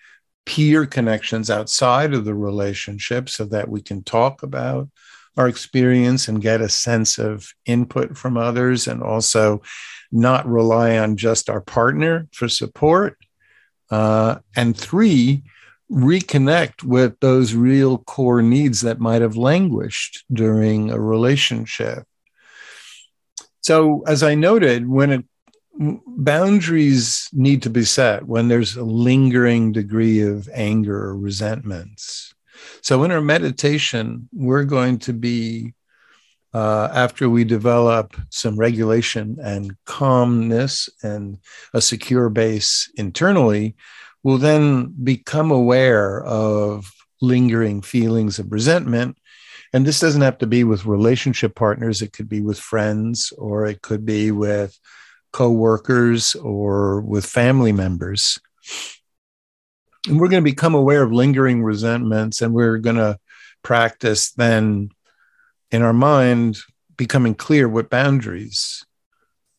peer 0.45 0.87
connections 0.87 1.51
outside 1.51 2.15
of 2.15 2.25
the 2.25 2.35
relationship 2.35 3.29
so 3.29 3.45
that 3.45 3.69
we 3.69 3.81
can 3.81 4.03
talk 4.03 4.43
about 4.43 4.89
our 5.37 5.49
experience 5.49 6.29
and 6.29 6.43
get 6.43 6.61
a 6.61 6.69
sense 6.69 7.19
of 7.19 7.49
input 7.65 8.17
from 8.19 8.37
others 8.37 8.87
and 8.87 9.03
also 9.03 9.63
not 10.11 10.47
rely 10.47 10.99
on 10.99 11.17
just 11.17 11.49
our 11.49 11.61
partner 11.61 12.29
for 12.33 12.49
support. 12.49 13.17
Uh, 13.93 14.39
and 14.57 14.75
three, 14.75 15.43
reconnect 15.91 16.83
with 16.83 17.21
those 17.21 17.55
real 17.55 17.99
core 17.99 18.41
needs 18.41 18.81
that 18.81 18.99
might 18.99 19.21
have 19.21 19.37
languished 19.37 20.25
during 20.33 20.91
a 20.91 20.99
relationship. 20.99 22.05
So, 23.61 24.03
as 24.07 24.23
I 24.23 24.35
noted, 24.35 24.89
when 24.89 25.11
it 25.13 25.25
boundaries 25.79 27.29
need 27.33 27.63
to 27.63 27.71
be 27.71 27.85
set 27.85 28.27
when 28.27 28.49
there's 28.49 28.77
a 28.77 28.83
lingering 28.85 29.73
degree 29.73 30.21
of 30.21 30.49
anger 30.53 30.97
or 30.97 31.17
resentments. 31.17 32.35
So, 32.81 33.05
in 33.05 33.11
our 33.11 33.21
meditation, 33.21 34.31
we're 34.33 34.65
going 34.65 35.01
to 35.01 35.13
be, 35.13 35.75
uh, 36.55 36.89
after 36.93 37.31
we 37.31 37.45
develop 37.45 38.15
some 38.29 38.57
regulation 38.57 39.39
and 39.43 39.75
calmness 39.87 40.89
and 41.03 41.39
a 41.73 41.81
secure 41.81 42.29
base 42.29 42.91
internally, 42.97 43.75
we'll 44.23 44.39
then 44.39 44.95
become 45.03 45.51
aware 45.51 46.23
of 46.25 46.91
lingering 47.21 47.81
feelings 47.81 48.39
of 48.39 48.53
resentment. 48.53 49.17
And 49.73 49.87
this 49.87 50.01
doesn't 50.01 50.21
have 50.21 50.39
to 50.39 50.47
be 50.47 50.65
with 50.65 50.85
relationship 50.85 51.55
partners, 51.55 52.03
it 52.03 52.13
could 52.13 52.29
be 52.29 52.43
with 52.43 52.59
friends 52.59 53.33
or 53.39 53.65
it 53.67 53.81
could 53.81 54.05
be 54.05 54.31
with 54.31 54.79
coworkers 55.33 56.35
or 56.35 57.01
with 57.01 57.25
family 57.25 57.73
members. 57.73 58.39
And 60.07 60.21
we're 60.21 60.29
going 60.29 60.45
to 60.45 60.51
become 60.51 60.75
aware 60.75 61.03
of 61.03 61.13
lingering 61.13 61.63
resentments 61.63 62.43
and 62.43 62.53
we're 62.53 62.79
going 62.79 62.97
to 62.97 63.19
practice 63.63 64.33
then 64.33 64.91
in 65.73 65.83
our 65.83 65.93
mind 65.93 66.59
becoming 66.97 67.35
clear 67.35 67.69
what 67.69 67.91
boundaries 67.91 68.85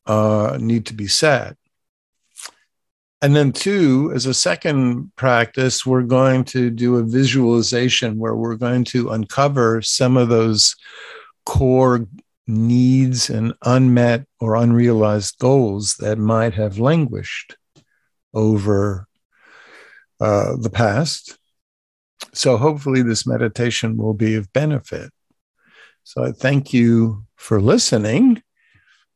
uh, 0.06 0.58
need 0.62 0.86
to 0.86 0.93
be 0.93 1.08
set. 1.08 1.58
And 3.21 3.36
then, 3.36 3.54
two, 3.54 4.12
as 4.13 4.26
a 4.26 4.34
second 4.34 5.13
practice, 5.15 5.86
we're 5.86 6.04
going 6.04 6.43
to 6.45 6.69
do 6.69 6.97
a 6.97 7.04
visualization 7.04 8.17
where 8.17 8.36
we're 8.36 8.58
going 8.58 8.84
to 8.86 9.12
uncover 9.12 9.82
some 9.82 10.17
of 10.17 10.28
those 10.28 10.76
core 11.45 12.06
needs 12.47 13.30
and 13.30 13.54
unmet 13.63 14.26
or 14.41 14.58
unrealized 14.58 15.39
goals 15.39 15.95
that 15.99 16.17
might 16.17 16.54
have 16.56 16.80
languished 16.80 17.56
over 18.34 19.08
uh, 20.19 20.58
the 20.58 20.69
past. 20.69 21.38
So, 22.34 22.58
hopefully, 22.58 23.04
this 23.04 23.26
meditation 23.26 23.95
will 23.95 24.13
be 24.13 24.36
of 24.36 24.52
benefit. 24.52 25.12
So, 26.03 26.23
I 26.23 26.31
thank 26.31 26.73
you 26.73 27.25
for 27.35 27.61
listening 27.61 28.41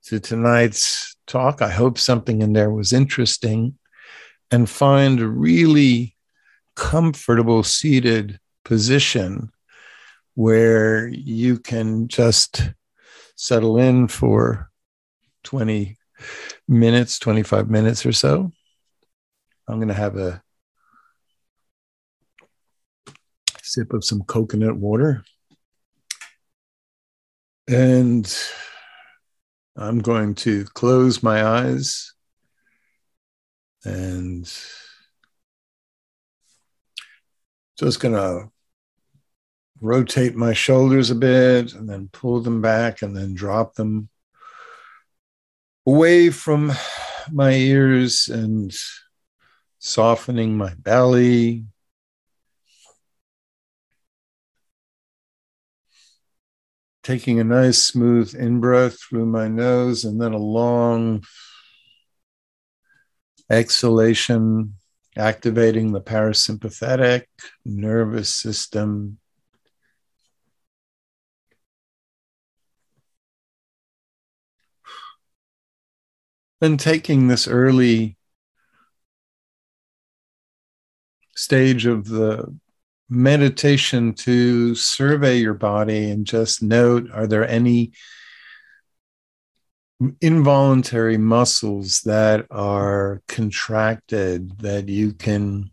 to 0.06 0.20
tonight's 0.20 1.16
talk. 1.28 1.62
I 1.62 1.70
hope 1.70 1.98
something 1.98 2.42
in 2.42 2.54
there 2.54 2.70
was 2.70 2.94
interesting 2.94 3.78
and 4.52 4.70
find 4.70 5.20
a 5.20 5.28
really 5.28 6.16
comfortable 6.76 7.64
seated 7.64 8.40
position 8.64 9.52
where 10.36 11.08
you 11.08 11.60
can 11.60 12.08
just 12.08 12.72
settle 13.36 13.78
in 13.78 14.08
for 14.08 14.70
20 15.44 15.98
minutes, 16.68 17.20
25 17.20 17.70
minutes 17.70 18.06
or 18.06 18.12
so. 18.12 18.52
I'm 19.68 19.76
going 19.76 19.88
to 19.90 19.94
have 19.94 20.16
a 20.16 20.42
sip 23.62 23.92
of 23.94 24.06
some 24.06 24.24
coconut 24.24 24.78
water. 24.78 25.24
And 27.68 28.34
I'm 29.76 30.00
going 30.00 30.36
to 30.36 30.64
close 30.66 31.22
my 31.22 31.46
eyes 31.46 32.14
and 33.84 34.46
just 37.78 38.00
going 38.00 38.16
to 38.16 38.50
rotate 39.82 40.36
my 40.36 40.54
shoulders 40.54 41.12
a 41.12 41.16
bit 41.16 41.74
and 41.74 41.88
then 41.88 42.10
pull 42.12 42.42
them 42.42 42.62
back 42.62 43.02
and 43.02 43.16
then 43.16 43.34
drop 43.34 43.76
them 43.76 44.10
away 45.86 46.30
from 46.30 46.72
my 47.32 47.52
ears 47.52 48.30
and 48.30 48.74
softening 49.80 50.58
my 50.58 50.74
belly. 50.76 51.66
Taking 57.08 57.40
a 57.40 57.46
nice 57.46 57.78
smooth 57.78 58.36
in 58.36 58.60
breath 58.60 59.00
through 59.00 59.28
my 59.28 59.48
nose 59.48 60.04
and 60.04 60.20
then 60.22 60.34
a 60.34 60.38
long 60.38 61.24
exhalation, 63.50 64.74
activating 65.16 65.94
the 65.94 66.02
parasympathetic 66.02 67.24
nervous 67.64 68.36
system. 68.36 69.20
Then 76.60 76.76
taking 76.76 77.30
this 77.30 77.48
early 77.48 78.18
stage 81.38 81.86
of 81.86 82.10
the 82.10 82.54
meditation 83.10 84.14
to 84.14 84.76
survey 84.76 85.38
your 85.38 85.54
body 85.54 86.10
and 86.12 86.26
just 86.26 86.62
note 86.62 87.10
are 87.14 87.28
there 87.28 87.48
any 87.48 87.92
involuntary 90.22 91.18
muscles 91.18 92.02
that 92.02 92.46
are 92.52 93.22
contracted 93.28 94.60
that 94.60 94.90
you 94.90 95.14
can 95.14 95.72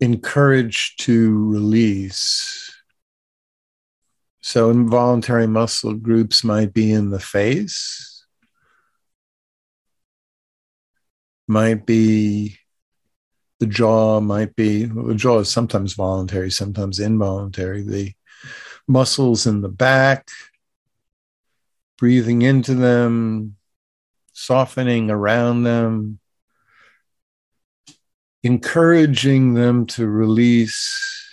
encourage 0.00 0.96
to 0.96 1.48
release? 1.48 2.74
So, 4.40 4.70
involuntary 4.70 5.46
muscle 5.46 5.94
groups 5.94 6.44
might 6.44 6.74
be 6.74 6.92
in 6.92 7.10
the 7.10 7.20
face, 7.20 8.26
might 11.46 11.86
be 11.86 12.58
the 13.60 13.66
jaw, 13.66 14.20
might 14.20 14.54
be 14.56 14.84
the 14.84 15.14
jaw 15.14 15.38
is 15.40 15.50
sometimes 15.50 15.94
voluntary, 15.94 16.50
sometimes 16.50 16.98
involuntary. 16.98 17.82
The 17.82 18.12
muscles 18.86 19.46
in 19.46 19.60
the 19.60 19.68
back, 19.68 20.28
breathing 21.98 22.42
into 22.42 22.74
them, 22.74 23.56
softening 24.32 25.10
around 25.10 25.62
them, 25.62 26.18
encouraging 28.42 29.54
them 29.54 29.86
to 29.86 30.06
release 30.06 31.24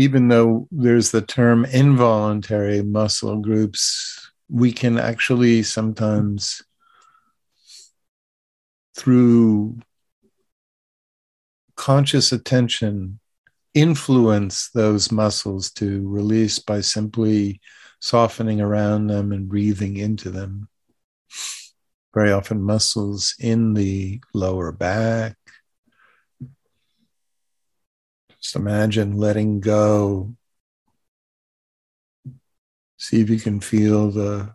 even 0.00 0.28
though 0.28 0.66
there's 0.70 1.10
the 1.10 1.20
term 1.20 1.66
involuntary 1.66 2.82
muscle 2.82 3.36
groups, 3.36 4.30
we 4.48 4.72
can 4.72 4.98
actually 4.98 5.62
sometimes, 5.62 6.62
through 9.00 9.78
conscious 11.74 12.32
attention, 12.32 13.18
influence 13.72 14.68
those 14.74 15.10
muscles 15.10 15.70
to 15.70 16.06
release 16.06 16.58
by 16.58 16.82
simply 16.82 17.62
softening 17.98 18.60
around 18.60 19.06
them 19.06 19.32
and 19.32 19.48
breathing 19.48 19.96
into 19.96 20.28
them. 20.28 20.68
Very 22.12 22.30
often, 22.30 22.60
muscles 22.60 23.34
in 23.40 23.72
the 23.72 24.20
lower 24.34 24.70
back, 24.70 25.38
just 28.42 28.54
imagine 28.54 29.16
letting 29.16 29.60
go. 29.60 30.34
See 32.98 33.22
if 33.22 33.30
you 33.30 33.38
can 33.38 33.60
feel 33.60 34.10
the 34.10 34.54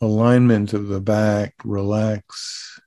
alignment 0.00 0.72
of 0.72 0.88
the 0.88 1.00
back 1.00 1.54
relax. 1.64 2.80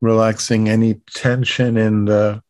Relaxing 0.00 0.68
any 0.68 0.94
tension 1.12 1.76
in 1.76 2.06
the 2.06 2.42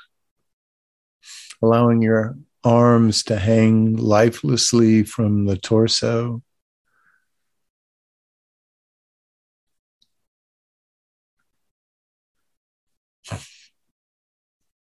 allowing 1.61 2.01
your 2.01 2.35
arms 2.63 3.23
to 3.23 3.37
hang 3.37 3.95
lifelessly 3.95 5.03
from 5.03 5.45
the 5.45 5.57
torso. 5.57 6.41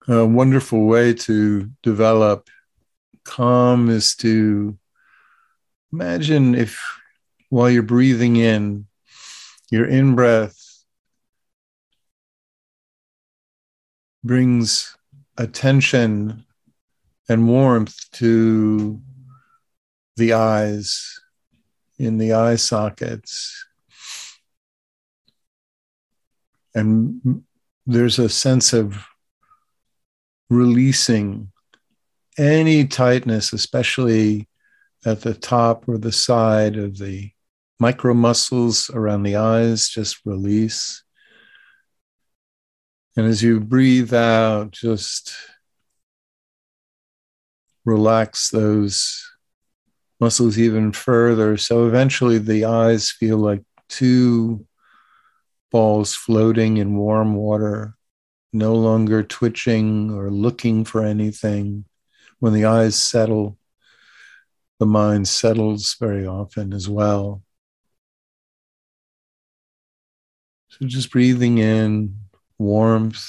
A 0.10 0.26
wonderful 0.26 0.88
way 0.88 1.14
to 1.14 1.70
develop 1.84 2.49
calm 3.26 3.91
is 3.91 4.16
to 4.16 4.76
imagine 5.93 6.55
if 6.55 6.82
while 7.49 7.70
you're 7.70 7.84
breathing 7.84 8.36
in, 8.36 8.88
your 9.70 9.86
in 9.86 10.16
breath 10.16 10.84
brings 14.24 14.97
attention 15.38 16.43
and 17.30 17.47
warmth 17.47 18.10
to 18.14 18.99
the 20.16 20.34
eyes 20.34 21.20
in 21.99 22.18
the 22.18 22.34
eye 22.34 22.55
sockets. 22.55 23.64
And 26.74 27.43
there's 27.86 28.18
a 28.18 28.28
sense 28.28 28.74
of 28.74 29.05
releasing 30.50 31.52
any 32.38 32.86
tightness, 32.86 33.54
especially 33.54 34.47
at 35.06 35.22
the 35.22 35.34
top 35.34 35.88
or 35.88 35.97
the 35.97 36.12
side 36.12 36.78
of 36.78 36.97
the 36.97 37.32
micro 37.80 38.14
muscles 38.14 38.89
around 38.89 39.24
the 39.24 39.36
eyes, 39.36 39.88
just 39.89 40.20
release. 40.26 41.04
And 43.16 43.26
as 43.26 43.41
you 43.41 43.60
breathe 43.60 44.14
out, 44.14 44.72
just 44.72 45.34
relax 47.86 48.50
those 48.50 49.26
muscles 50.20 50.58
even 50.58 50.91
further. 50.91 51.58
So 51.58 51.88
eventually 51.88 52.38
the 52.38 52.66
eyes 52.66 53.10
feel 53.10 53.38
like 53.38 53.64
two 53.88 54.66
balls 55.72 56.14
floating 56.16 56.78
in 56.78 56.95
warm 56.95 57.36
water, 57.36 57.95
no 58.52 58.74
longer 58.74 59.24
twitching 59.24 60.12
or 60.12 60.30
looking 60.30 60.84
for 60.86 61.04
anything. 61.04 61.86
When 62.39 62.54
the 62.54 62.66
eyes 62.66 62.95
settle, 62.95 63.58
the 64.80 64.86
mind 64.86 65.28
settles 65.28 65.95
very 66.00 66.26
often 66.26 66.74
as 66.74 66.88
well. 66.88 67.43
So 70.70 70.86
just 70.86 71.12
breathing 71.12 71.58
in 71.58 72.20
warmth, 72.58 73.26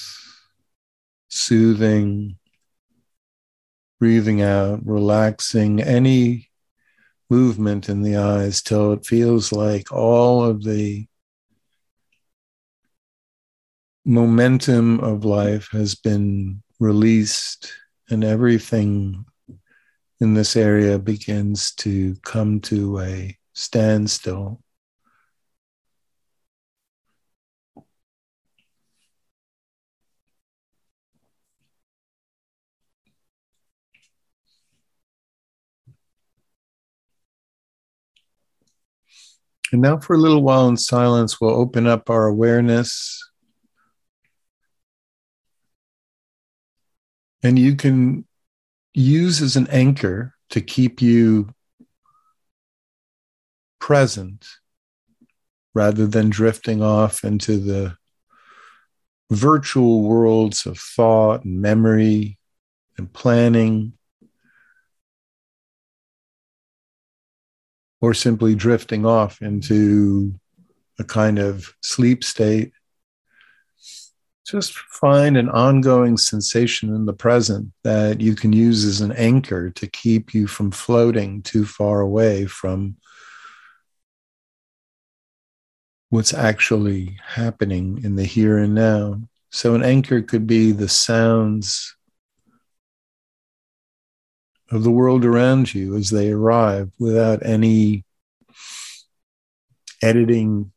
soothing, 1.29 2.39
breathing 3.99 4.43
out, 4.43 4.87
relaxing 4.87 5.81
any 5.83 6.51
movement 7.29 7.89
in 7.89 8.03
the 8.03 8.17
eyes 8.17 8.63
till 8.63 8.93
it 8.93 9.07
feels 9.07 9.53
like 9.53 9.93
all 9.93 10.45
of 10.45 10.65
the 10.65 11.07
momentum 14.05 15.01
of 15.01 15.25
life 15.25 15.69
has 15.73 15.95
been 15.95 16.63
released 16.79 17.73
and 18.09 18.25
everything 18.25 19.25
in 20.21 20.35
this 20.35 20.57
area 20.57 20.99
begins 20.99 21.73
to 21.75 22.15
come 22.23 22.61
to 22.61 23.01
a 23.01 23.37
standstill. 23.55 24.61
And 39.73 39.83
now, 39.83 39.99
for 39.99 40.15
a 40.15 40.19
little 40.19 40.43
while 40.43 40.69
in 40.69 40.77
silence, 40.77 41.41
we'll 41.41 41.55
open 41.55 41.87
up 41.87 42.11
our 42.11 42.27
awareness. 42.27 43.30
And 47.43 47.59
you 47.59 47.75
can 47.77 48.27
use 48.93 49.41
as 49.41 49.57
an 49.57 49.69
anchor 49.71 50.35
to 50.51 50.61
keep 50.61 51.01
you 51.01 51.55
present 53.79 54.47
rather 55.75 56.07
than 56.07 56.29
drifting 56.29 56.83
off 56.83 57.25
into 57.25 57.57
the 57.57 57.97
virtual 59.31 60.03
worlds 60.03 60.67
of 60.67 60.79
thought 60.79 61.45
and 61.45 61.61
memory 61.61 62.39
and 62.99 63.13
planning. 63.13 63.95
or 68.01 68.15
simply 68.15 68.55
drifting 68.55 69.05
off 69.05 69.43
into 69.43 70.35
a 70.99 71.05
kind 71.05 71.39
of 71.39 71.75
sleep 71.83 72.25
state. 72.25 72.73
Just 74.51 74.73
find 74.73 75.37
an 75.37 75.49
ongoing 75.49 76.17
sensation 76.17 76.93
in 76.93 77.07
the 77.07 77.13
present 77.13 77.71
that 77.85 78.21
you 78.21 78.35
can 78.35 78.53
use 78.53 78.85
as 78.85 79.01
an 79.01 79.13
anchor 79.13 79.71
to 79.71 79.87
keep 79.87 80.35
you 80.35 80.49
from 80.49 80.73
floating 80.73 81.41
too 81.43 81.65
far 81.65 82.01
away 82.01 82.47
from 82.47 82.97
what's 86.09 86.35
actually 86.35 87.17
happening 87.25 88.01
in 88.03 88.17
the 88.17 88.25
here 88.25 88.59
and 88.59 88.75
now. 88.75 89.21
So, 89.51 89.77
an 89.77 89.85
anchor 89.85 90.21
could 90.21 90.49
be 90.49 90.73
the 90.73 90.89
sounds 90.89 91.95
of 94.69 94.83
the 94.83 94.91
world 94.91 95.25
around 95.25 95.73
you 95.73 95.95
as 95.95 96.11
they 96.11 96.33
arrive 96.33 96.91
without 96.99 97.47
any 97.47 98.05
editing, 100.03 100.73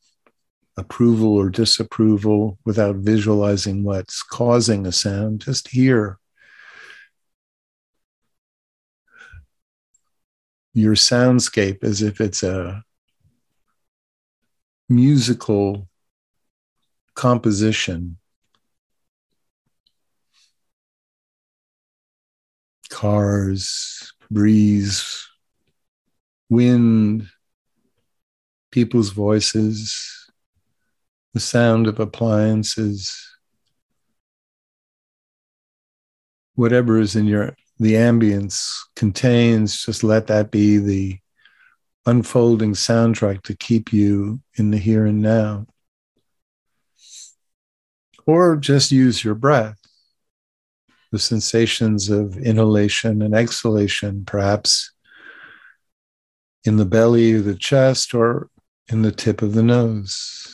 approval 0.77 1.33
or 1.33 1.49
disapproval, 1.49 2.57
without 2.65 2.95
visualizing 2.97 3.83
what's 3.83 4.23
causing 4.23 4.85
a 4.87 4.91
sound. 4.91 5.41
Just 5.41 5.67
hear 5.67 6.17
your 10.73 10.95
soundscape 10.95 11.83
as 11.83 12.01
if 12.01 12.19
it's 12.19 12.41
a 12.43 12.83
musical 14.89 15.87
composition 17.15 18.17
cars, 22.89 24.13
breeze, 24.29 25.27
wind, 26.49 27.27
people's 28.71 29.09
voices, 29.09 30.22
the 31.33 31.39
sound 31.39 31.87
of 31.87 31.99
appliances, 31.99 33.29
whatever 36.55 36.99
is 36.99 37.15
in 37.15 37.25
your 37.25 37.55
the 37.79 37.93
ambience 37.93 38.77
contains, 38.95 39.83
just 39.83 40.03
let 40.03 40.27
that 40.27 40.51
be 40.51 40.77
the 40.77 41.17
unfolding 42.05 42.73
soundtrack 42.73 43.41
to 43.43 43.55
keep 43.55 43.91
you 43.91 44.39
in 44.55 44.71
the 44.71 44.77
here 44.77 45.05
and 45.05 45.21
now. 45.21 45.65
Or 48.25 48.55
just 48.55 48.91
use 48.91 49.23
your 49.23 49.35
breath 49.35 49.77
the 51.13 51.19
sensations 51.19 52.09
of 52.09 52.37
inhalation 52.37 53.21
and 53.21 53.35
exhalation, 53.35 54.25
perhaps 54.25 54.91
in 56.63 56.77
the 56.77 56.85
belly 56.85 57.39
the 57.39 57.53
chest 57.53 58.15
or 58.15 58.49
in 58.91 59.03
the 59.03 59.11
tip 59.11 59.43
of 59.43 59.53
the 59.53 59.61
nose. 59.61 60.52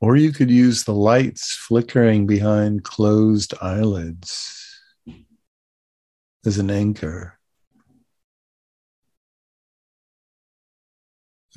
Or 0.00 0.16
you 0.16 0.32
could 0.32 0.50
use 0.50 0.84
the 0.84 0.94
lights 0.94 1.54
flickering 1.54 2.26
behind 2.26 2.84
closed 2.84 3.54
eyelids 3.60 4.80
as 6.44 6.58
an 6.58 6.70
anchor. 6.70 7.38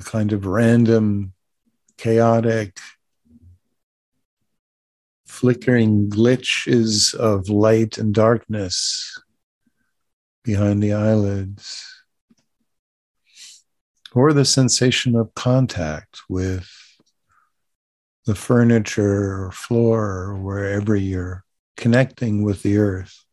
A 0.00 0.04
kind 0.04 0.32
of 0.32 0.46
random, 0.46 1.34
chaotic, 1.96 2.78
flickering 5.26 6.08
glitches 6.08 7.14
of 7.14 7.48
light 7.48 7.98
and 7.98 8.14
darkness 8.14 9.20
behind 10.42 10.82
the 10.82 10.94
eyelids, 10.94 11.84
or 14.12 14.32
the 14.32 14.44
sensation 14.44 15.14
of 15.14 15.34
contact 15.34 16.20
with 16.28 16.87
the 18.28 18.34
furniture 18.34 19.44
or 19.44 19.50
floor 19.50 20.04
or 20.04 20.36
wherever 20.36 20.94
you're 20.94 21.42
connecting 21.78 22.42
with 22.42 22.62
the 22.62 22.76
earth. 22.76 23.24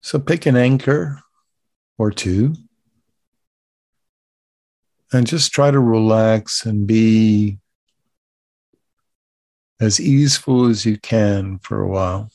So 0.00 0.20
pick 0.20 0.46
an 0.46 0.56
anchor 0.56 1.18
or 1.98 2.12
two 2.12 2.54
and 5.12 5.26
just 5.26 5.50
try 5.50 5.72
to 5.72 5.80
relax 5.80 6.64
and 6.64 6.86
be 6.86 7.58
as 9.80 10.00
easeful 10.00 10.66
as 10.66 10.86
you 10.86 10.98
can 10.98 11.58
for 11.58 11.80
a 11.80 11.88
while. 11.88 12.30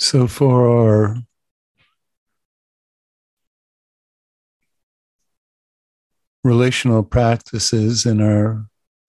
So, 0.00 0.28
for 0.28 0.68
our 0.68 1.16
relational 6.44 7.02
practices 7.02 8.06
in 8.06 8.20
our 8.20 8.66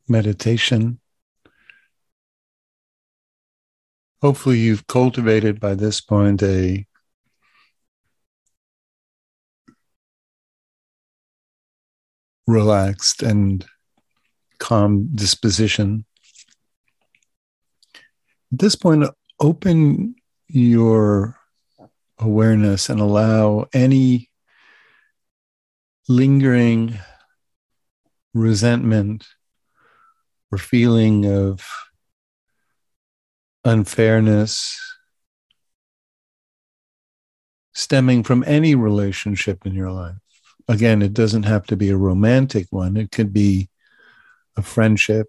meditation, 0.08 1.00
hopefully 4.24 4.58
you've 4.58 4.88
cultivated 4.88 5.60
by 5.60 5.76
this 5.76 6.02
point 6.02 6.42
a 6.42 6.88
relaxed 12.48 13.22
and 13.22 13.64
calm 14.58 15.10
disposition. 15.14 16.06
At 18.52 18.58
this 18.58 18.76
point, 18.76 19.06
open 19.40 20.16
your 20.50 21.38
awareness 22.18 22.90
and 22.90 23.00
allow 23.00 23.68
any 23.72 24.30
lingering 26.08 27.00
resentment 28.34 29.26
or 30.52 30.58
feeling 30.58 31.26
of 31.26 31.66
unfairness 33.64 34.78
stemming 37.74 38.24
from 38.24 38.44
any 38.48 38.76
relationship 38.76 39.66
in 39.66 39.74
your 39.74 39.92
life. 39.92 40.16
Again, 40.68 41.02
it 41.02 41.14
doesn't 41.14 41.44
have 41.44 41.66
to 41.68 41.78
be 41.78 41.90
a 41.90 41.98
romantic 41.98 42.68
one, 42.72 42.98
it 42.98 43.12
could 43.12 43.32
be 43.32 43.70
a 44.58 44.62
friendship, 44.62 45.28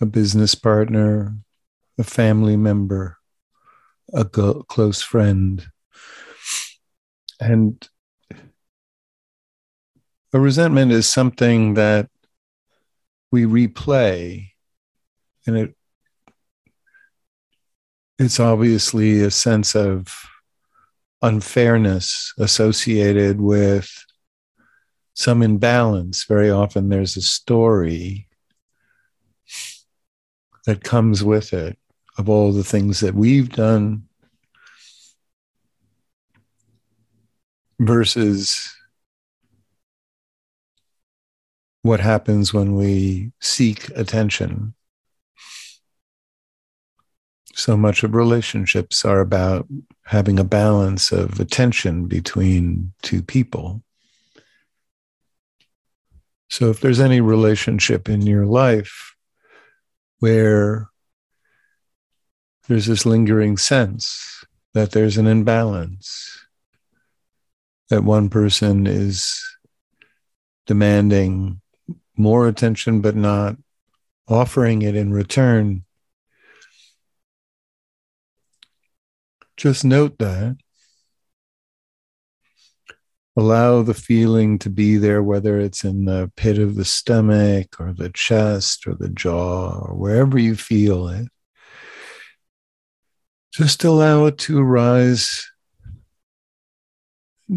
a 0.00 0.06
business 0.06 0.54
partner, 0.54 1.36
a 1.98 2.04
family 2.04 2.56
member, 2.56 3.18
a 4.12 4.24
go- 4.24 4.62
close 4.64 5.02
friend. 5.02 5.66
And 7.38 7.88
a 10.32 10.38
resentment 10.38 10.92
is 10.92 11.08
something 11.08 11.74
that 11.74 12.08
we 13.32 13.44
replay 13.44 14.50
and 15.46 15.56
it 15.56 15.74
it's 18.18 18.38
obviously 18.38 19.20
a 19.20 19.30
sense 19.30 19.74
of 19.74 20.14
unfairness 21.22 22.34
associated 22.38 23.40
with 23.40 23.90
some 25.14 25.42
imbalance 25.42 26.24
very 26.24 26.50
often 26.50 26.88
there's 26.88 27.16
a 27.16 27.22
story 27.22 28.28
that 30.66 30.84
comes 30.84 31.24
with 31.24 31.52
it 31.52 31.78
of 32.18 32.28
all 32.28 32.52
the 32.52 32.64
things 32.64 33.00
that 33.00 33.14
we've 33.14 33.50
done 33.50 34.04
versus 37.78 38.74
what 41.82 42.00
happens 42.00 42.52
when 42.52 42.74
we 42.76 43.32
seek 43.40 43.88
attention. 43.96 44.74
So 47.54 47.76
much 47.76 48.02
of 48.02 48.14
relationships 48.14 49.04
are 49.04 49.20
about 49.20 49.66
having 50.04 50.38
a 50.38 50.44
balance 50.44 51.10
of 51.10 51.40
attention 51.40 52.06
between 52.06 52.92
two 53.02 53.22
people. 53.22 53.82
So, 56.48 56.68
if 56.68 56.80
there's 56.80 57.00
any 57.00 57.20
relationship 57.20 58.08
in 58.08 58.22
your 58.22 58.44
life 58.44 59.09
where 60.20 60.88
there's 62.68 62.86
this 62.86 63.04
lingering 63.04 63.56
sense 63.56 64.44
that 64.74 64.92
there's 64.92 65.16
an 65.16 65.26
imbalance, 65.26 66.46
that 67.88 68.04
one 68.04 68.28
person 68.28 68.86
is 68.86 69.42
demanding 70.66 71.60
more 72.16 72.46
attention, 72.46 73.00
but 73.00 73.16
not 73.16 73.56
offering 74.28 74.82
it 74.82 74.94
in 74.94 75.12
return. 75.12 75.84
Just 79.56 79.84
note 79.84 80.18
that. 80.18 80.56
Allow 83.36 83.82
the 83.82 83.94
feeling 83.94 84.58
to 84.58 84.70
be 84.70 84.96
there, 84.96 85.22
whether 85.22 85.58
it's 85.60 85.84
in 85.84 86.04
the 86.04 86.30
pit 86.36 86.58
of 86.58 86.74
the 86.74 86.84
stomach 86.84 87.80
or 87.80 87.92
the 87.92 88.10
chest 88.10 88.86
or 88.86 88.94
the 88.94 89.08
jaw 89.08 89.70
or 89.70 89.94
wherever 89.94 90.38
you 90.38 90.56
feel 90.56 91.08
it. 91.08 91.28
Just 93.52 93.84
allow 93.84 94.26
it 94.26 94.38
to 94.38 94.58
arise, 94.58 95.48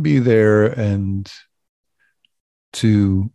be 0.02 0.20
there, 0.20 0.66
and 0.66 1.32
to 2.74 3.32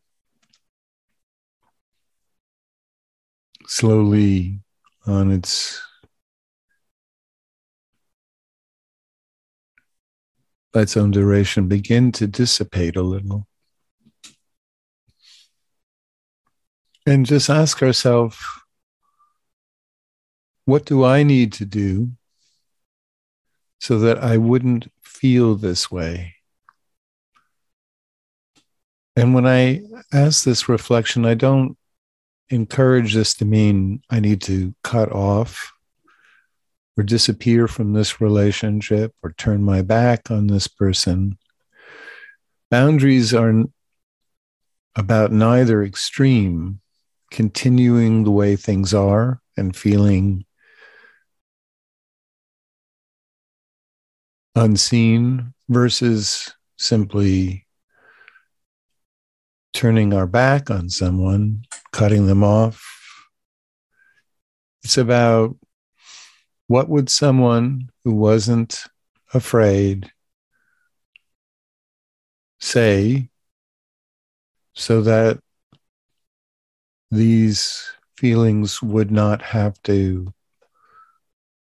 slowly 3.66 4.60
on 5.06 5.30
its 5.30 5.80
its 10.78 10.96
own 10.96 11.10
duration 11.10 11.68
begin 11.68 12.12
to 12.12 12.26
dissipate 12.26 12.96
a 12.96 13.02
little. 13.02 13.46
And 17.06 17.24
just 17.24 17.48
ask 17.48 17.82
ourselves, 17.82 18.36
what 20.64 20.84
do 20.84 21.04
I 21.04 21.22
need 21.22 21.52
to 21.54 21.64
do 21.64 22.10
so 23.80 23.98
that 24.00 24.18
I 24.18 24.36
wouldn't 24.36 24.92
feel 25.00 25.54
this 25.54 25.90
way? 25.90 26.34
And 29.16 29.34
when 29.34 29.46
I 29.46 29.82
ask 30.12 30.44
this 30.44 30.68
reflection, 30.68 31.24
I 31.24 31.34
don't 31.34 31.76
encourage 32.50 33.14
this 33.14 33.34
to 33.34 33.44
mean 33.44 34.02
I 34.10 34.20
need 34.20 34.42
to 34.42 34.74
cut 34.84 35.10
off 35.10 35.72
or 36.98 37.04
disappear 37.04 37.68
from 37.68 37.92
this 37.92 38.20
relationship 38.20 39.14
or 39.22 39.32
turn 39.32 39.62
my 39.62 39.80
back 39.80 40.32
on 40.32 40.48
this 40.48 40.66
person. 40.66 41.38
Boundaries 42.72 43.32
are 43.32 43.64
about 44.96 45.30
neither 45.30 45.84
extreme, 45.84 46.80
continuing 47.30 48.24
the 48.24 48.32
way 48.32 48.56
things 48.56 48.92
are 48.92 49.40
and 49.56 49.76
feeling 49.76 50.44
unseen 54.56 55.54
versus 55.68 56.52
simply 56.78 57.64
turning 59.72 60.12
our 60.12 60.26
back 60.26 60.68
on 60.68 60.90
someone, 60.90 61.62
cutting 61.92 62.26
them 62.26 62.42
off. 62.42 62.84
It's 64.82 64.98
about 64.98 65.56
what 66.68 66.88
would 66.88 67.10
someone 67.10 67.90
who 68.04 68.12
wasn't 68.12 68.84
afraid 69.34 70.12
say 72.60 73.28
so 74.74 75.00
that 75.00 75.40
these 77.10 77.90
feelings 78.16 78.82
would 78.82 79.10
not 79.10 79.40
have 79.40 79.80
to 79.82 80.32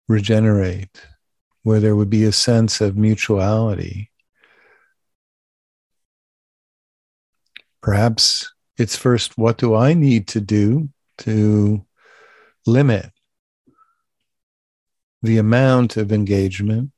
regenerate, 0.07 1.07
where 1.63 1.81
there 1.81 1.97
would 1.97 2.11
be 2.11 2.25
a 2.25 2.33
sense 2.33 2.81
of 2.81 2.97
mutuality. 2.97 4.11
Perhaps 7.81 8.53
it's 8.77 8.97
first 8.97 9.39
what 9.39 9.57
do 9.57 9.75
I 9.75 9.95
need 9.95 10.29
to 10.29 10.41
do 10.41 10.91
to 11.19 11.87
limit 12.67 13.11
the 15.23 15.39
amount 15.39 15.97
of 15.97 16.13
engagement? 16.13 16.93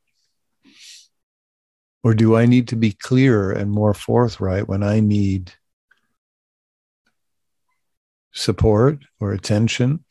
Or 2.05 2.15
do 2.15 2.37
I 2.37 2.47
need 2.47 2.69
to 2.69 2.77
be 2.77 2.93
clearer 2.93 3.53
and 3.53 3.71
more 3.71 3.95
forthright 3.95 4.69
when 4.69 4.83
I 4.83 5.01
need 5.01 5.53
support 8.33 8.99
or 9.21 9.33
attention? 9.33 10.05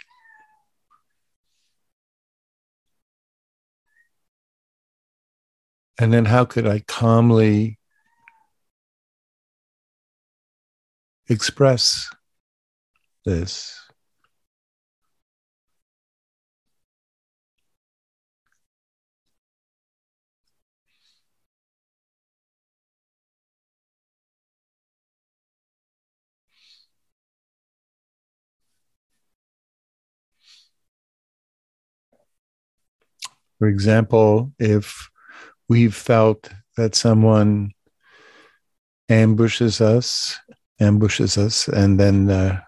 And 5.99 6.13
then 6.13 6.25
how 6.25 6.45
could 6.45 6.65
I 6.65 6.79
calmly 6.79 7.77
express 11.31 12.09
this. 13.25 13.80
For 33.61 33.67
example, 33.67 34.51
if 34.57 35.11
we've 35.69 35.93
felt 35.93 36.49
that 36.77 36.95
someone 36.95 37.73
ambushes 39.07 39.79
us, 39.79 40.39
ambushes 40.79 41.37
us, 41.37 41.67
and 41.67 41.99
then 41.99 42.31
uh, 42.31 42.61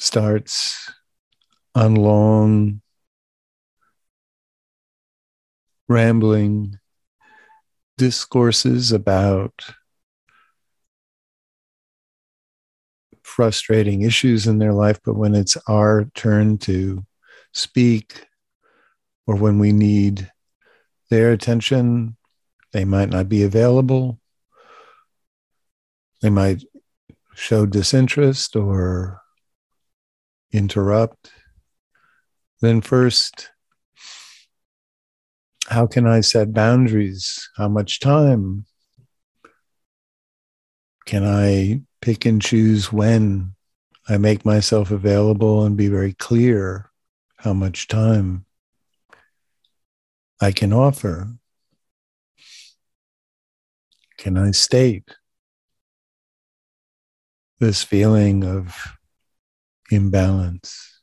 starts 0.00 0.90
on 1.76 1.94
long, 1.94 2.82
rambling 5.88 6.76
discourses 7.96 8.90
about 8.90 9.52
frustrating 13.22 14.02
issues 14.02 14.48
in 14.48 14.58
their 14.58 14.72
life, 14.72 14.98
but 15.04 15.14
when 15.14 15.36
it's 15.36 15.56
our 15.68 16.06
turn 16.16 16.58
to 16.58 17.06
speak 17.52 18.26
or 19.26 19.36
when 19.36 19.58
we 19.58 19.72
need 19.72 20.30
their 21.10 21.32
attention, 21.32 22.16
they 22.72 22.84
might 22.84 23.10
not 23.10 23.28
be 23.28 23.42
available. 23.42 24.20
They 26.22 26.30
might 26.30 26.64
show 27.34 27.66
disinterest 27.66 28.56
or 28.56 29.20
interrupt. 30.52 31.30
Then, 32.60 32.80
first, 32.80 33.50
how 35.68 35.86
can 35.86 36.06
I 36.06 36.20
set 36.20 36.54
boundaries? 36.54 37.50
How 37.56 37.68
much 37.68 38.00
time? 38.00 38.64
Can 41.04 41.24
I 41.24 41.82
pick 42.00 42.24
and 42.24 42.40
choose 42.40 42.92
when 42.92 43.54
I 44.08 44.16
make 44.16 44.44
myself 44.44 44.90
available 44.90 45.64
and 45.64 45.76
be 45.76 45.88
very 45.88 46.14
clear 46.14 46.90
how 47.36 47.52
much 47.52 47.88
time 47.88 48.45
I 50.40 50.52
can 50.52 50.72
offer? 50.72 51.28
Can 54.18 54.36
I 54.36 54.50
state 54.50 55.08
this 57.58 57.82
feeling 57.82 58.44
of 58.44 58.96
imbalance? 59.90 60.95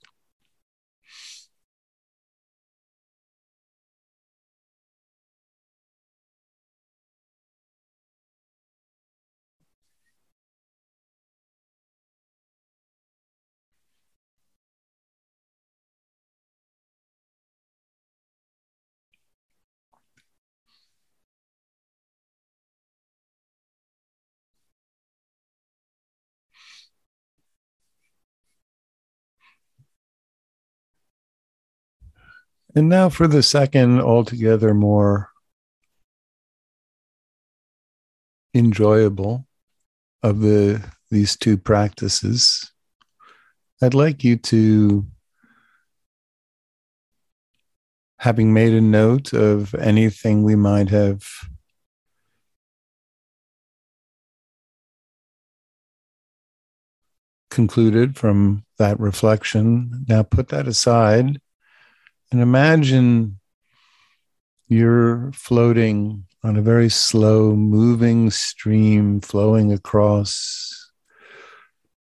And 32.76 32.89
now 32.89 33.09
for 33.09 33.28
the 33.28 33.43
second, 33.43 34.01
altogether 34.01 34.74
more 34.74 35.30
enjoyable 38.53 39.45
of 40.24 40.39
the 40.39 40.84
these 41.11 41.38
two 41.38 41.57
practices, 41.57 42.71
I'd 43.80 43.93
like 43.93 44.24
you 44.24 44.38
to, 44.38 45.05
having 48.17 48.53
made 48.53 48.74
a 48.74 48.82
note 48.82 49.34
of 49.34 49.76
anything 49.76 50.41
we 50.41 50.55
might 50.55 50.89
have 50.89 51.24
concluded 57.51 58.17
from 58.17 58.65
that 58.80 58.99
reflection, 58.99 60.05
now 60.09 60.24
put 60.24 60.47
that 60.47 60.67
aside 60.67 61.39
and 62.34 62.41
imagine 62.41 63.39
you're 64.67 65.31
floating 65.34 66.25
on 66.43 66.57
a 66.57 66.63
very 66.63 66.89
slow 66.89 67.55
moving 67.55 68.31
stream 68.31 69.21
flowing 69.21 69.71
across 69.71 70.91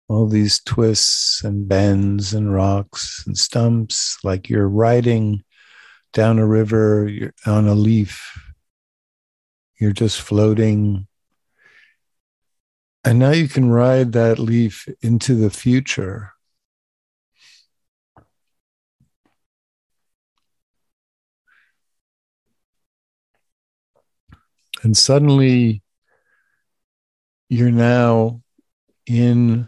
all 0.07 0.27
these 0.27 0.61
twists 0.63 1.43
and 1.43 1.67
bends 1.67 2.33
and 2.33 2.53
rocks 2.53 3.25
and 3.27 3.37
stumps, 3.37 4.17
like 4.23 4.49
you're 4.49 4.69
riding 4.69 5.43
down 6.13 6.39
a 6.39 6.47
river 6.47 7.09
you're 7.09 7.33
on 7.45 7.67
a 7.67 7.75
leaf. 7.75 8.31
You're 9.81 9.91
just 9.91 10.21
floating. 10.21 11.07
And 13.03 13.19
now 13.19 13.31
you 13.31 13.49
can 13.49 13.69
ride 13.69 14.13
that 14.13 14.39
leaf 14.39 14.87
into 15.01 15.35
the 15.35 15.49
future 15.49 16.31
And 24.83 24.97
suddenly 24.97 25.83
you're 27.49 27.71
now 27.71 28.41
in 29.05 29.67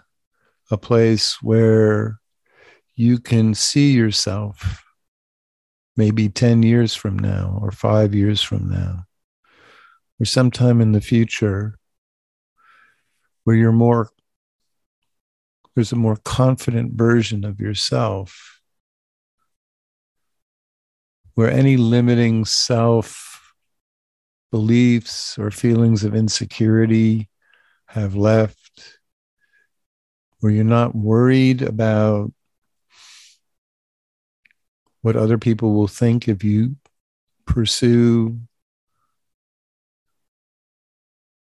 a 0.72 0.78
place 0.78 1.41
where 1.41 2.20
you 2.95 3.20
can 3.20 3.53
see 3.53 3.91
yourself 3.91 4.84
maybe 5.95 6.30
10 6.30 6.64
years 6.64 6.95
from 6.95 7.18
now 7.18 7.59
or 7.61 7.72
five 7.72 8.16
years 8.16 8.41
from 8.41 8.70
now 8.70 9.03
or 10.20 10.26
sometime 10.26 10.82
in 10.82 10.91
the 10.91 11.01
future 11.01 11.78
where 13.43 13.55
you're 13.55 13.72
more 13.72 14.09
there's 15.76 15.91
a 15.91 15.95
more 15.97 16.18
confident 16.24 16.93
version 16.93 17.43
of 17.43 17.59
yourself 17.59 18.61
where 21.34 21.49
any 21.49 21.78
limiting 21.78 22.45
self 22.45 23.33
beliefs 24.54 25.36
or 25.39 25.49
feelings 25.49 26.04
of 26.04 26.14
insecurity 26.14 27.28
have 27.88 28.16
left, 28.16 28.99
where 30.41 30.51
you're 30.51 30.64
not 30.64 30.93
worried 30.93 31.64
about 31.64 32.32
what 35.01 35.16
other 35.16 35.39
people 35.39 35.74
will 35.74 35.88
think 35.88 36.28
if 36.28 36.43
you 36.43 36.76
pursue 37.47 38.39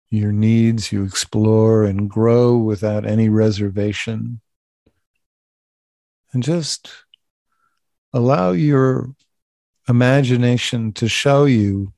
your 0.09 0.31
needs, 0.31 0.93
you 0.93 1.03
explore 1.03 1.83
and 1.83 2.09
grow 2.09 2.55
without 2.55 3.05
any 3.05 3.27
reservation. 3.27 4.39
And 6.31 6.41
just 6.41 6.89
allow 8.13 8.51
your 8.51 9.13
imagination 9.89 10.93
to 10.93 11.09
show 11.09 11.43
you 11.43 11.92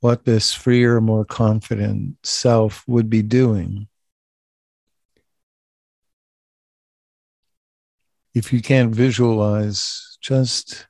what 0.00 0.24
this 0.24 0.52
freer, 0.52 1.00
more 1.00 1.24
confident 1.24 2.16
self 2.22 2.84
would 2.86 3.08
be 3.08 3.22
doing. 3.22 3.88
If 8.34 8.52
you 8.52 8.60
can't 8.60 8.94
visualize, 8.94 10.18
just 10.20 10.86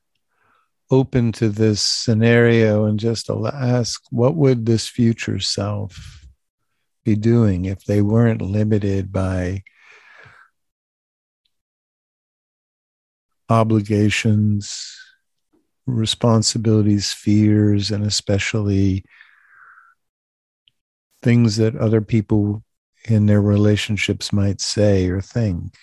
open 0.91 1.33
to 1.33 1.49
this 1.49 1.81
scenario 1.81 2.85
and 2.85 2.99
just 2.99 3.31
ask 3.31 4.03
what 4.11 4.37
would 4.37 4.67
this 4.67 4.89
future 4.89 5.41
self 5.41 6.27
be 7.05 7.17
doing 7.17 7.65
if 7.65 7.85
they 7.85 8.03
weren't 8.03 8.43
limited 8.43 9.13
by 9.13 9.63
obligations 13.49 15.06
responsibilities, 15.87 17.13
fears, 17.13 17.91
and 17.91 18.05
especially 18.05 19.05
things 21.23 21.57
that 21.57 21.77
other 21.77 22.01
people 22.01 22.63
in 23.05 23.27
their 23.27 23.41
relationships 23.41 24.33
might 24.33 24.61
say 24.61 25.09
or 25.09 25.21
think. 25.21 25.75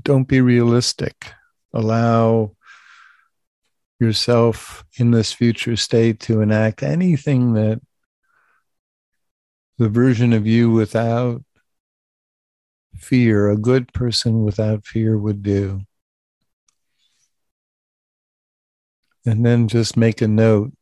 Don't 0.00 0.26
be 0.26 0.40
realistic. 0.40 1.32
Allow 1.72 2.56
yourself 4.00 4.84
in 4.96 5.12
this 5.12 5.32
future 5.32 5.76
state 5.76 6.18
to 6.20 6.40
enact 6.40 6.82
anything 6.82 7.52
that 7.54 7.80
the 9.82 9.88
version 9.88 10.32
of 10.32 10.46
you 10.46 10.70
without 10.70 11.42
fear, 12.94 13.50
a 13.50 13.56
good 13.56 13.92
person 13.92 14.44
without 14.44 14.86
fear 14.86 15.18
would 15.18 15.42
do. 15.42 15.80
And 19.26 19.44
then 19.44 19.66
just 19.66 19.96
make 19.96 20.22
a 20.22 20.28
note 20.28 20.72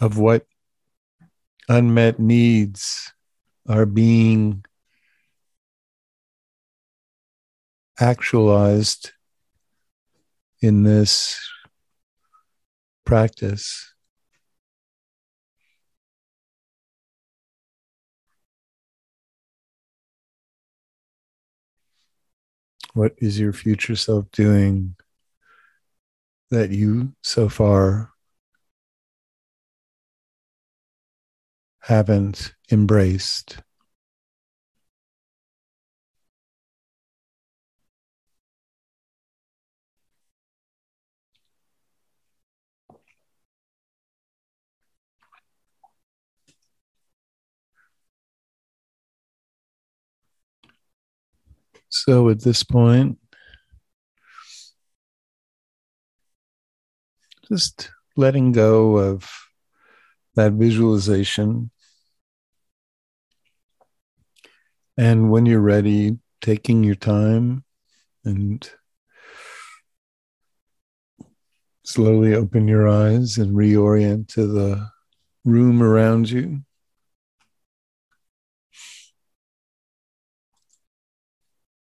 of 0.00 0.18
what 0.18 0.44
unmet 1.68 2.18
needs 2.18 3.12
are 3.68 3.86
being 3.86 4.64
actualized 8.00 9.12
in 10.60 10.82
this 10.82 11.40
practice. 13.04 13.91
What 22.94 23.14
is 23.18 23.40
your 23.40 23.52
future 23.52 23.96
self 23.96 24.30
doing 24.32 24.96
that 26.50 26.70
you 26.70 27.14
so 27.22 27.48
far 27.48 28.10
haven't 31.80 32.54
embraced? 32.70 33.58
So 52.04 52.30
at 52.30 52.40
this 52.40 52.64
point, 52.64 53.16
just 57.46 57.92
letting 58.16 58.50
go 58.50 58.96
of 58.96 59.30
that 60.34 60.54
visualization. 60.54 61.70
And 64.96 65.30
when 65.30 65.46
you're 65.46 65.60
ready, 65.60 66.18
taking 66.40 66.82
your 66.82 66.96
time 66.96 67.62
and 68.24 68.68
slowly 71.84 72.34
open 72.34 72.66
your 72.66 72.88
eyes 72.88 73.38
and 73.38 73.54
reorient 73.54 74.26
to 74.30 74.48
the 74.48 74.88
room 75.44 75.80
around 75.80 76.30
you. 76.30 76.64